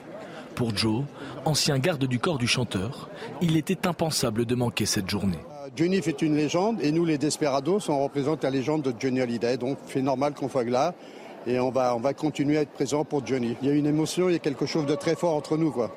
Pour 0.58 0.76
Joe, 0.76 1.04
ancien 1.44 1.78
garde 1.78 2.04
du 2.06 2.18
corps 2.18 2.36
du 2.36 2.48
chanteur, 2.48 3.08
il 3.40 3.56
était 3.56 3.86
impensable 3.86 4.44
de 4.44 4.56
manquer 4.56 4.86
cette 4.86 5.08
journée. 5.08 5.38
Johnny 5.76 6.02
fait 6.02 6.20
une 6.20 6.34
légende 6.34 6.80
et 6.82 6.90
nous 6.90 7.04
les 7.04 7.16
Desperados, 7.16 7.88
on 7.88 8.02
représente 8.02 8.42
la 8.42 8.50
légende 8.50 8.82
de 8.82 8.92
Johnny 8.98 9.20
Hallyday. 9.20 9.56
Donc 9.56 9.78
c'est 9.86 10.02
normal 10.02 10.34
qu'on 10.34 10.48
soit 10.48 10.64
là 10.64 10.94
et 11.46 11.60
on 11.60 11.70
va, 11.70 11.94
on 11.94 12.00
va 12.00 12.12
continuer 12.12 12.58
à 12.58 12.62
être 12.62 12.72
présent 12.72 13.04
pour 13.04 13.24
Johnny. 13.24 13.54
Il 13.62 13.68
y 13.68 13.70
a 13.70 13.74
une 13.74 13.86
émotion, 13.86 14.28
il 14.28 14.32
y 14.32 14.34
a 14.34 14.40
quelque 14.40 14.66
chose 14.66 14.84
de 14.84 14.96
très 14.96 15.14
fort 15.14 15.36
entre 15.36 15.56
nous. 15.56 15.70
quoi. 15.70 15.94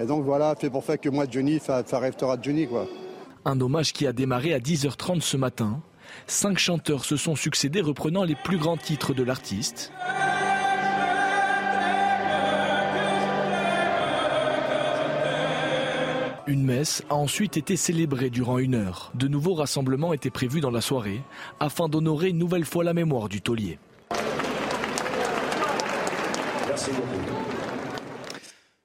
Et 0.00 0.06
donc 0.06 0.24
voilà, 0.24 0.56
c'est 0.60 0.70
pour 0.70 0.82
ça 0.82 0.98
que 0.98 1.08
moi 1.08 1.26
Johnny, 1.30 1.60
ça, 1.60 1.84
ça 1.86 2.00
restera 2.00 2.36
Johnny. 2.42 2.66
quoi. 2.66 2.88
Un 3.44 3.60
hommage 3.60 3.92
qui 3.92 4.08
a 4.08 4.12
démarré 4.12 4.54
à 4.54 4.58
10h30 4.58 5.20
ce 5.20 5.36
matin. 5.36 5.80
Cinq 6.26 6.58
chanteurs 6.58 7.04
se 7.04 7.16
sont 7.16 7.36
succédés 7.36 7.80
reprenant 7.80 8.24
les 8.24 8.34
plus 8.34 8.58
grands 8.58 8.76
titres 8.76 9.14
de 9.14 9.22
l'artiste. 9.22 9.92
Une 16.48 16.64
messe 16.64 17.02
a 17.10 17.14
ensuite 17.14 17.58
été 17.58 17.76
célébrée 17.76 18.30
durant 18.30 18.56
une 18.56 18.74
heure. 18.74 19.12
De 19.14 19.28
nouveaux 19.28 19.52
rassemblements 19.52 20.14
étaient 20.14 20.30
prévus 20.30 20.62
dans 20.62 20.70
la 20.70 20.80
soirée 20.80 21.20
afin 21.60 21.90
d'honorer 21.90 22.30
une 22.30 22.38
nouvelle 22.38 22.64
fois 22.64 22.84
la 22.84 22.94
mémoire 22.94 23.28
du 23.28 23.42
taulier. 23.42 23.78
Merci 26.66 26.90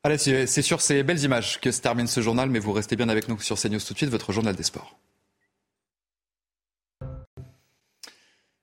Allez, 0.03 0.17
c'est 0.17 0.61
sur 0.61 0.81
ces 0.81 1.03
belles 1.03 1.23
images 1.23 1.61
que 1.61 1.71
se 1.71 1.79
termine 1.79 2.07
ce 2.07 2.19
journal, 2.19 2.49
mais 2.49 2.59
vous 2.59 2.73
restez 2.73 2.97
bien 2.97 3.07
avec 3.07 3.29
nous 3.29 3.39
sur 3.39 3.57
CNews 3.57 3.79
tout 3.79 3.93
de 3.93 3.97
suite, 3.97 4.09
votre 4.09 4.33
journal 4.33 4.57
des 4.57 4.63
sports. 4.63 4.97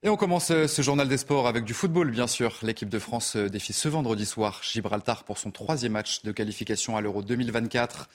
Et 0.02 0.10
on 0.10 0.16
commence 0.16 0.50
euh, 0.50 0.66
ce 0.66 0.82
journal 0.82 1.08
des 1.08 1.18
sports 1.18 1.46
avec 1.46 1.64
du 1.64 1.72
football, 1.72 2.10
bien 2.10 2.26
sûr. 2.26 2.58
L'équipe 2.62 2.88
de 2.90 2.98
France 2.98 3.36
euh, 3.36 3.48
défie 3.48 3.72
ce 3.72 3.88
vendredi 3.88 4.26
soir 4.26 4.60
Gibraltar 4.62 5.24
pour 5.24 5.38
son 5.38 5.50
troisième 5.50 5.92
match 5.92 6.22
de 6.22 6.32
qualification 6.32 6.98
à 6.98 7.00
l'Euro 7.00 7.22
2024. 7.22 8.08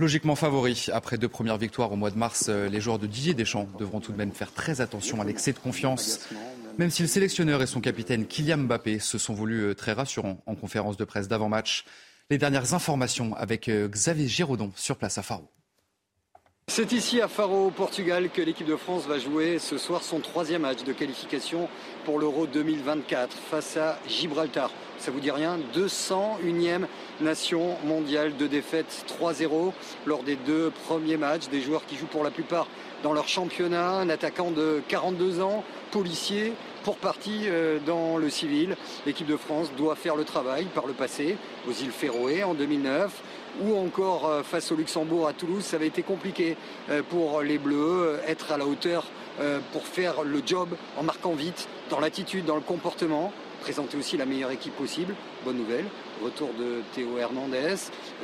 Logiquement 0.00 0.34
favori, 0.34 0.86
après 0.92 1.18
deux 1.18 1.28
premières 1.28 1.56
victoires 1.56 1.92
au 1.92 1.96
mois 1.96 2.10
de 2.10 2.18
mars, 2.18 2.46
euh, 2.48 2.68
les 2.68 2.80
joueurs 2.80 2.98
de 2.98 3.06
Didier 3.06 3.32
Deschamps 3.32 3.68
devront 3.78 4.00
tout 4.00 4.10
de 4.10 4.16
même 4.16 4.32
faire 4.32 4.52
très 4.52 4.80
attention 4.80 5.20
à 5.20 5.24
l'excès 5.24 5.52
de 5.52 5.58
confiance. 5.60 6.28
Même 6.78 6.90
si 6.90 7.02
le 7.02 7.08
sélectionneur 7.08 7.62
et 7.62 7.68
son 7.68 7.80
capitaine 7.80 8.26
Kylian 8.26 8.58
Mbappé 8.58 8.98
se 8.98 9.18
sont 9.18 9.34
voulus 9.34 9.62
euh, 9.62 9.74
très 9.74 9.92
rassurants 9.92 10.42
en 10.46 10.56
conférence 10.56 10.96
de 10.96 11.04
presse 11.04 11.28
d'avant-match. 11.28 11.84
Les 12.28 12.38
dernières 12.38 12.74
informations 12.74 13.36
avec 13.36 13.68
euh, 13.68 13.86
Xavier 13.86 14.26
Giraudon 14.26 14.72
sur 14.74 14.96
place 14.96 15.16
à 15.18 15.22
Faro. 15.22 15.48
C'est 16.76 16.90
ici 16.90 17.20
à 17.20 17.28
Faro, 17.28 17.66
au 17.66 17.70
Portugal, 17.70 18.28
que 18.30 18.42
l'équipe 18.42 18.66
de 18.66 18.74
France 18.74 19.06
va 19.06 19.20
jouer 19.20 19.60
ce 19.60 19.78
soir 19.78 20.02
son 20.02 20.18
troisième 20.18 20.62
match 20.62 20.82
de 20.82 20.92
qualification 20.92 21.68
pour 22.04 22.18
l'Euro 22.18 22.48
2024 22.48 23.36
face 23.48 23.76
à 23.76 23.96
Gibraltar. 24.08 24.72
Ça 24.98 25.12
vous 25.12 25.20
dit 25.20 25.30
rien? 25.30 25.60
201e 25.72 26.86
nation 27.20 27.76
mondiale 27.84 28.36
de 28.36 28.48
défaite 28.48 29.04
3-0 29.20 29.72
lors 30.04 30.24
des 30.24 30.34
deux 30.34 30.72
premiers 30.86 31.16
matchs. 31.16 31.48
Des 31.48 31.60
joueurs 31.60 31.86
qui 31.86 31.94
jouent 31.94 32.06
pour 32.06 32.24
la 32.24 32.32
plupart 32.32 32.66
dans 33.04 33.12
leur 33.12 33.28
championnat. 33.28 33.90
Un 33.90 34.08
attaquant 34.08 34.50
de 34.50 34.82
42 34.88 35.42
ans, 35.42 35.62
policier, 35.92 36.54
pour 36.82 36.96
partie 36.96 37.42
euh, 37.46 37.78
dans 37.86 38.16
le 38.16 38.28
civil. 38.30 38.76
L'équipe 39.06 39.26
de 39.26 39.36
France 39.36 39.70
doit 39.76 39.94
faire 39.94 40.16
le 40.16 40.24
travail 40.24 40.64
par 40.74 40.86
le 40.86 40.92
passé 40.92 41.36
aux 41.68 41.72
îles 41.72 41.92
Féroé 41.92 42.42
en 42.42 42.54
2009 42.54 43.12
ou 43.62 43.76
encore 43.76 44.26
euh, 44.26 44.42
face 44.42 44.72
au 44.72 44.76
Luxembourg 44.76 45.28
à 45.28 45.32
Toulouse, 45.32 45.64
ça 45.64 45.76
avait 45.76 45.86
été 45.86 46.02
compliqué 46.02 46.56
euh, 46.90 47.02
pour 47.08 47.42
les 47.42 47.58
Bleus, 47.58 48.18
être 48.26 48.52
à 48.52 48.58
la 48.58 48.66
hauteur 48.66 49.04
pour 49.72 49.84
faire 49.88 50.22
le 50.22 50.42
job 50.46 50.68
en 50.96 51.02
marquant 51.02 51.32
vite, 51.32 51.68
dans 51.90 51.98
l'attitude, 51.98 52.44
dans 52.44 52.54
le 52.54 52.60
comportement 52.60 53.32
présenter 53.64 53.96
aussi 53.96 54.18
la 54.18 54.26
meilleure 54.26 54.50
équipe 54.50 54.76
possible. 54.76 55.14
Bonne 55.42 55.56
nouvelle, 55.56 55.86
retour 56.22 56.50
de 56.58 56.82
Théo 56.94 57.16
Hernandez, 57.18 57.76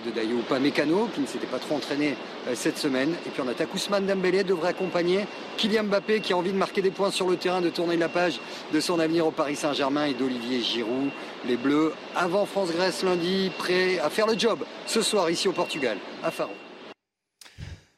de 0.05 0.11
Dayo 0.11 0.37
Mécano, 0.61 1.09
qui 1.15 1.23
ne 1.23 1.27
s'était 1.27 1.47
pas 1.47 1.59
trop 1.59 1.77
entraîné 1.77 2.15
euh, 2.47 2.53
cette 2.55 2.77
semaine. 2.77 3.15
Et 3.27 3.31
puis 3.31 3.41
en 3.41 3.49
attaque, 3.49 3.75
Ousmane 3.75 4.05
Dembélé 4.05 4.45
devrait 4.45 4.69
accompagner 4.69 5.21
Kylian 5.57 5.85
Mbappé, 5.85 6.21
qui 6.21 6.35
a 6.35 6.37
envie 6.37 6.53
de 6.53 6.59
marquer 6.59 6.83
des 6.83 6.91
points 6.91 7.11
sur 7.11 7.27
le 7.27 7.37
terrain, 7.37 7.63
de 7.63 7.71
tourner 7.71 7.97
la 7.97 8.11
page 8.11 8.39
de 8.71 8.81
son 8.81 9.01
avenir 9.01 9.27
au 9.27 9.31
Paris 9.31 9.57
Saint-Germain 9.57 10.05
et 10.05 10.13
d'Olivier 10.13 10.61
Giroud. 10.61 11.09
Les 11.47 11.57
Bleus, 11.57 11.95
avant 12.15 12.45
France-Grèce 12.45 13.03
lundi, 13.03 13.51
prêts 13.57 13.99
à 13.99 14.11
faire 14.11 14.27
le 14.27 14.39
job 14.39 14.59
ce 14.85 15.01
soir 15.01 15.31
ici 15.31 15.49
au 15.49 15.53
Portugal, 15.53 15.97
à 16.23 16.31
Faro. 16.31 16.53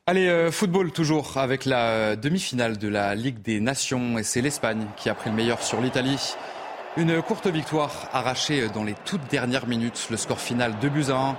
Allez, 0.07 0.29
euh, 0.29 0.51
football 0.51 0.91
toujours 0.91 1.39
avec 1.39 1.65
la 1.65 1.89
euh, 1.91 2.17
demi-finale 2.17 2.77
de 2.77 2.89
la 2.89 3.15
Ligue 3.15 3.41
des 3.41 3.61
Nations 3.61 4.19
et 4.19 4.25
c'est 4.25 4.41
l'Espagne 4.41 4.87
qui 4.97 5.09
a 5.09 5.15
pris 5.15 5.31
le 5.31 5.37
meilleur 5.37 5.63
sur 5.63 5.81
l'Italie. 5.81 6.35
Une 6.99 7.23
courte 7.23 7.47
victoire 7.47 7.91
arrachée 8.13 8.69
dans 8.69 8.85
les 8.85 8.93
toutes 8.93 9.27
dernières 9.31 9.67
minutes. 9.67 10.09
Le 10.11 10.19
score 10.19 10.39
final 10.39 10.75
2 10.79 10.89
buts 10.91 11.07
à 11.09 11.31
1. 11.31 11.37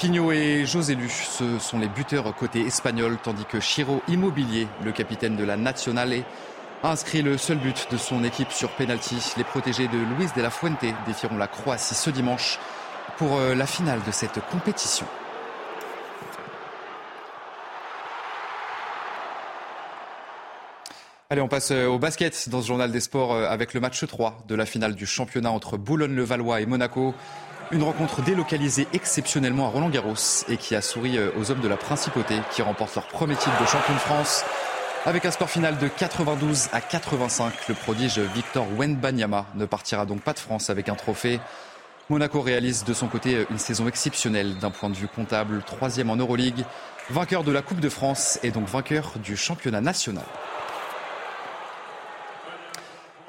Pignot 0.00 0.32
et 0.32 0.66
José 0.66 0.96
Lu, 0.96 1.08
ce 1.08 1.60
sont 1.60 1.78
les 1.78 1.86
buteurs 1.86 2.34
côté 2.34 2.62
espagnol, 2.62 3.16
tandis 3.22 3.44
que 3.44 3.60
Chiro 3.60 4.02
Immobilier, 4.08 4.66
le 4.82 4.90
capitaine 4.90 5.36
de 5.36 5.44
la 5.44 5.56
Nationale, 5.56 6.24
a 6.82 6.90
inscrit 6.90 7.22
le 7.22 7.38
seul 7.38 7.58
but 7.58 7.86
de 7.92 7.96
son 7.98 8.24
équipe 8.24 8.50
sur 8.50 8.70
penalty. 8.70 9.34
Les 9.36 9.44
protégés 9.44 9.86
de 9.86 9.98
Luis 10.16 10.26
de 10.34 10.42
la 10.42 10.50
Fuente 10.50 10.84
défieront 11.06 11.36
la 11.36 11.46
Croatie 11.46 11.94
ce 11.94 12.10
dimanche 12.10 12.58
pour 13.16 13.36
euh, 13.36 13.54
la 13.54 13.66
finale 13.66 14.00
de 14.04 14.10
cette 14.10 14.40
compétition. 14.50 15.06
Allez, 21.32 21.42
on 21.42 21.46
passe 21.46 21.70
euh, 21.70 21.86
au 21.86 22.00
basket 22.00 22.48
dans 22.48 22.60
ce 22.60 22.66
journal 22.66 22.90
des 22.90 22.98
sports 22.98 23.34
euh, 23.34 23.46
avec 23.48 23.72
le 23.72 23.78
match 23.78 24.04
3 24.04 24.42
de 24.48 24.54
la 24.56 24.66
finale 24.66 24.96
du 24.96 25.06
championnat 25.06 25.52
entre 25.52 25.76
Boulogne-le-Valois 25.76 26.60
et 26.60 26.66
Monaco. 26.66 27.14
Une 27.70 27.84
rencontre 27.84 28.20
délocalisée 28.22 28.88
exceptionnellement 28.94 29.66
à 29.66 29.68
Roland-Garros 29.68 30.16
et 30.48 30.56
qui 30.56 30.74
a 30.74 30.82
souri 30.82 31.20
aux 31.38 31.52
hommes 31.52 31.60
de 31.60 31.68
la 31.68 31.76
principauté 31.76 32.34
qui 32.50 32.62
remportent 32.62 32.96
leur 32.96 33.06
premier 33.06 33.36
titre 33.36 33.60
de 33.60 33.66
champion 33.66 33.94
de 33.94 34.00
France. 34.00 34.44
Avec 35.06 35.24
un 35.24 35.30
score 35.30 35.48
final 35.48 35.78
de 35.78 35.86
92 35.86 36.66
à 36.72 36.80
85, 36.80 37.68
le 37.68 37.74
prodige 37.76 38.18
Victor 38.18 38.66
Wenbanyama 38.76 39.46
ne 39.54 39.66
partira 39.66 40.06
donc 40.06 40.22
pas 40.22 40.32
de 40.32 40.40
France 40.40 40.68
avec 40.68 40.88
un 40.88 40.96
trophée. 40.96 41.38
Monaco 42.08 42.40
réalise 42.40 42.82
de 42.82 42.92
son 42.92 43.06
côté 43.06 43.46
une 43.52 43.58
saison 43.58 43.86
exceptionnelle 43.86 44.58
d'un 44.58 44.72
point 44.72 44.90
de 44.90 44.96
vue 44.96 45.06
comptable, 45.06 45.62
troisième 45.64 46.10
en 46.10 46.16
Euroleague, 46.16 46.64
vainqueur 47.08 47.44
de 47.44 47.52
la 47.52 47.62
Coupe 47.62 47.78
de 47.78 47.88
France 47.88 48.40
et 48.42 48.50
donc 48.50 48.66
vainqueur 48.66 49.12
du 49.22 49.36
championnat 49.36 49.80
national. 49.80 50.24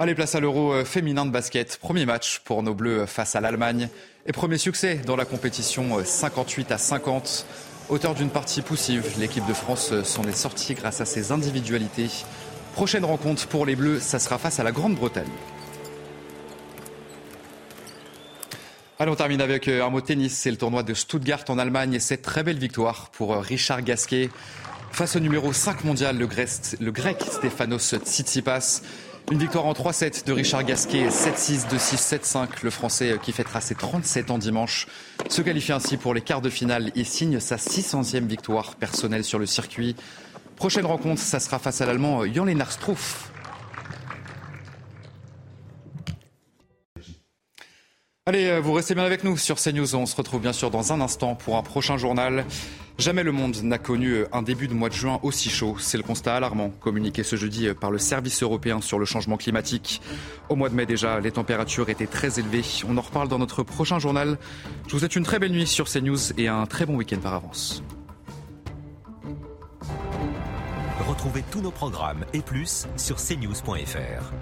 Allez, 0.02 0.16
place 0.16 0.34
à 0.34 0.40
l'Euro 0.40 0.84
féminin 0.84 1.24
de 1.24 1.30
basket. 1.30 1.78
Premier 1.80 2.06
match 2.06 2.40
pour 2.40 2.64
nos 2.64 2.74
Bleus 2.74 3.06
face 3.06 3.36
à 3.36 3.40
l'Allemagne 3.40 3.88
et 4.26 4.32
premier 4.32 4.58
succès 4.58 4.96
dans 5.06 5.14
la 5.14 5.24
compétition 5.24 6.04
58 6.04 6.72
à 6.72 6.78
50. 6.78 7.46
Auteur 7.88 8.16
d'une 8.16 8.28
partie 8.28 8.62
poussive, 8.62 9.08
l'équipe 9.20 9.46
de 9.46 9.52
France 9.52 9.94
s'en 10.02 10.24
est 10.24 10.36
sortie 10.36 10.74
grâce 10.74 11.00
à 11.00 11.04
ses 11.04 11.30
individualités. 11.30 12.08
Prochaine 12.74 13.04
rencontre 13.04 13.46
pour 13.46 13.64
les 13.64 13.76
Bleus, 13.76 14.00
ça 14.00 14.18
sera 14.18 14.38
face 14.38 14.58
à 14.58 14.64
la 14.64 14.72
Grande-Bretagne. 14.72 15.30
Allez, 18.98 19.12
on 19.12 19.14
termine 19.14 19.40
avec 19.40 19.68
euh, 19.68 19.84
un 19.84 19.90
mot 19.90 20.00
tennis. 20.00 20.36
C'est 20.36 20.50
le 20.50 20.56
tournoi 20.56 20.82
de 20.82 20.94
Stuttgart 20.94 21.44
en 21.46 21.60
Allemagne 21.60 21.94
et 21.94 22.00
cette 22.00 22.22
très 22.22 22.42
belle 22.42 22.58
victoire 22.58 23.10
pour 23.10 23.34
euh, 23.34 23.38
Richard 23.38 23.82
Gasquet 23.82 24.30
face 24.90 25.14
au 25.14 25.20
numéro 25.20 25.52
5 25.52 25.84
mondial, 25.84 26.18
le 26.18 26.26
grec, 26.26 26.50
le 26.80 26.90
grec 26.90 27.18
Stefanos 27.20 27.94
Tsitsipas. 28.04 28.82
Une 29.30 29.38
victoire 29.38 29.66
en 29.66 29.72
3-7 29.72 30.26
de 30.26 30.32
Richard 30.32 30.64
Gasquet, 30.64 31.08
7-6, 31.08 31.68
2-6, 31.68 32.18
7-5. 32.18 32.48
Le 32.62 32.70
Français 32.70 33.16
qui 33.22 33.32
fêtera 33.32 33.60
ses 33.60 33.74
37 33.74 34.30
ans 34.30 34.38
dimanche 34.38 34.86
se 35.28 35.40
qualifie 35.40 35.72
ainsi 35.72 35.96
pour 35.96 36.12
les 36.12 36.20
quarts 36.20 36.42
de 36.42 36.50
finale 36.50 36.90
et 36.96 37.04
signe 37.04 37.40
sa 37.40 37.56
600e 37.56 38.26
victoire 38.26 38.74
personnelle 38.74 39.24
sur 39.24 39.38
le 39.38 39.46
circuit. 39.46 39.96
Prochaine 40.56 40.84
rencontre, 40.84 41.20
ça 41.20 41.40
sera 41.40 41.58
face 41.58 41.80
à 41.80 41.86
l'Allemand 41.86 42.26
Jan 42.26 42.44
Lennart 42.44 42.72
Struff. 42.72 43.32
Allez, 48.26 48.46
euh, 48.46 48.60
vous 48.60 48.72
restez 48.72 48.94
bien 48.94 49.04
avec 49.04 49.24
nous 49.24 49.36
sur 49.36 49.56
CNews. 49.56 49.96
On 49.96 50.06
se 50.06 50.14
retrouve 50.14 50.40
bien 50.40 50.52
sûr 50.52 50.70
dans 50.70 50.92
un 50.92 51.00
instant 51.00 51.34
pour 51.34 51.56
un 51.56 51.62
prochain 51.62 51.96
journal. 51.96 52.44
Jamais 52.98 53.22
le 53.22 53.32
monde 53.32 53.56
n'a 53.62 53.78
connu 53.78 54.10
euh, 54.10 54.28
un 54.32 54.42
début 54.42 54.68
de 54.68 54.74
mois 54.74 54.88
de 54.88 54.94
juin 54.94 55.18
aussi 55.22 55.50
chaud. 55.50 55.76
C'est 55.78 55.96
le 55.96 56.02
constat 56.02 56.36
alarmant 56.36 56.70
communiqué 56.70 57.22
ce 57.22 57.36
jeudi 57.36 57.66
euh, 57.66 57.74
par 57.74 57.90
le 57.90 57.98
service 57.98 58.42
européen 58.42 58.80
sur 58.80 58.98
le 58.98 59.04
changement 59.04 59.36
climatique. 59.36 60.00
Au 60.48 60.56
mois 60.56 60.68
de 60.68 60.74
mai 60.74 60.86
déjà, 60.86 61.18
les 61.20 61.32
températures 61.32 61.88
étaient 61.88 62.06
très 62.06 62.38
élevées. 62.38 62.64
On 62.88 62.96
en 62.98 63.00
reparle 63.00 63.28
dans 63.28 63.38
notre 63.38 63.62
prochain 63.62 63.98
journal. 63.98 64.38
Je 64.86 64.92
vous 64.92 64.98
souhaite 64.98 65.16
une 65.16 65.24
très 65.24 65.38
belle 65.38 65.52
nuit 65.52 65.66
sur 65.66 65.88
CNews 65.88 66.32
et 66.38 66.48
un 66.48 66.66
très 66.66 66.86
bon 66.86 66.96
week-end 66.96 67.18
par 67.18 67.34
avance. 67.34 67.82
Retrouvez 71.08 71.42
tous 71.50 71.60
nos 71.60 71.70
programmes 71.70 72.24
et 72.32 72.40
plus 72.40 72.86
sur 72.96 73.16
cnews.fr. 73.16 74.32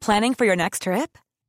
Planning 0.00 0.34
for 0.34 0.46
your 0.46 0.56
next 0.56 0.82
trip? 0.82 1.18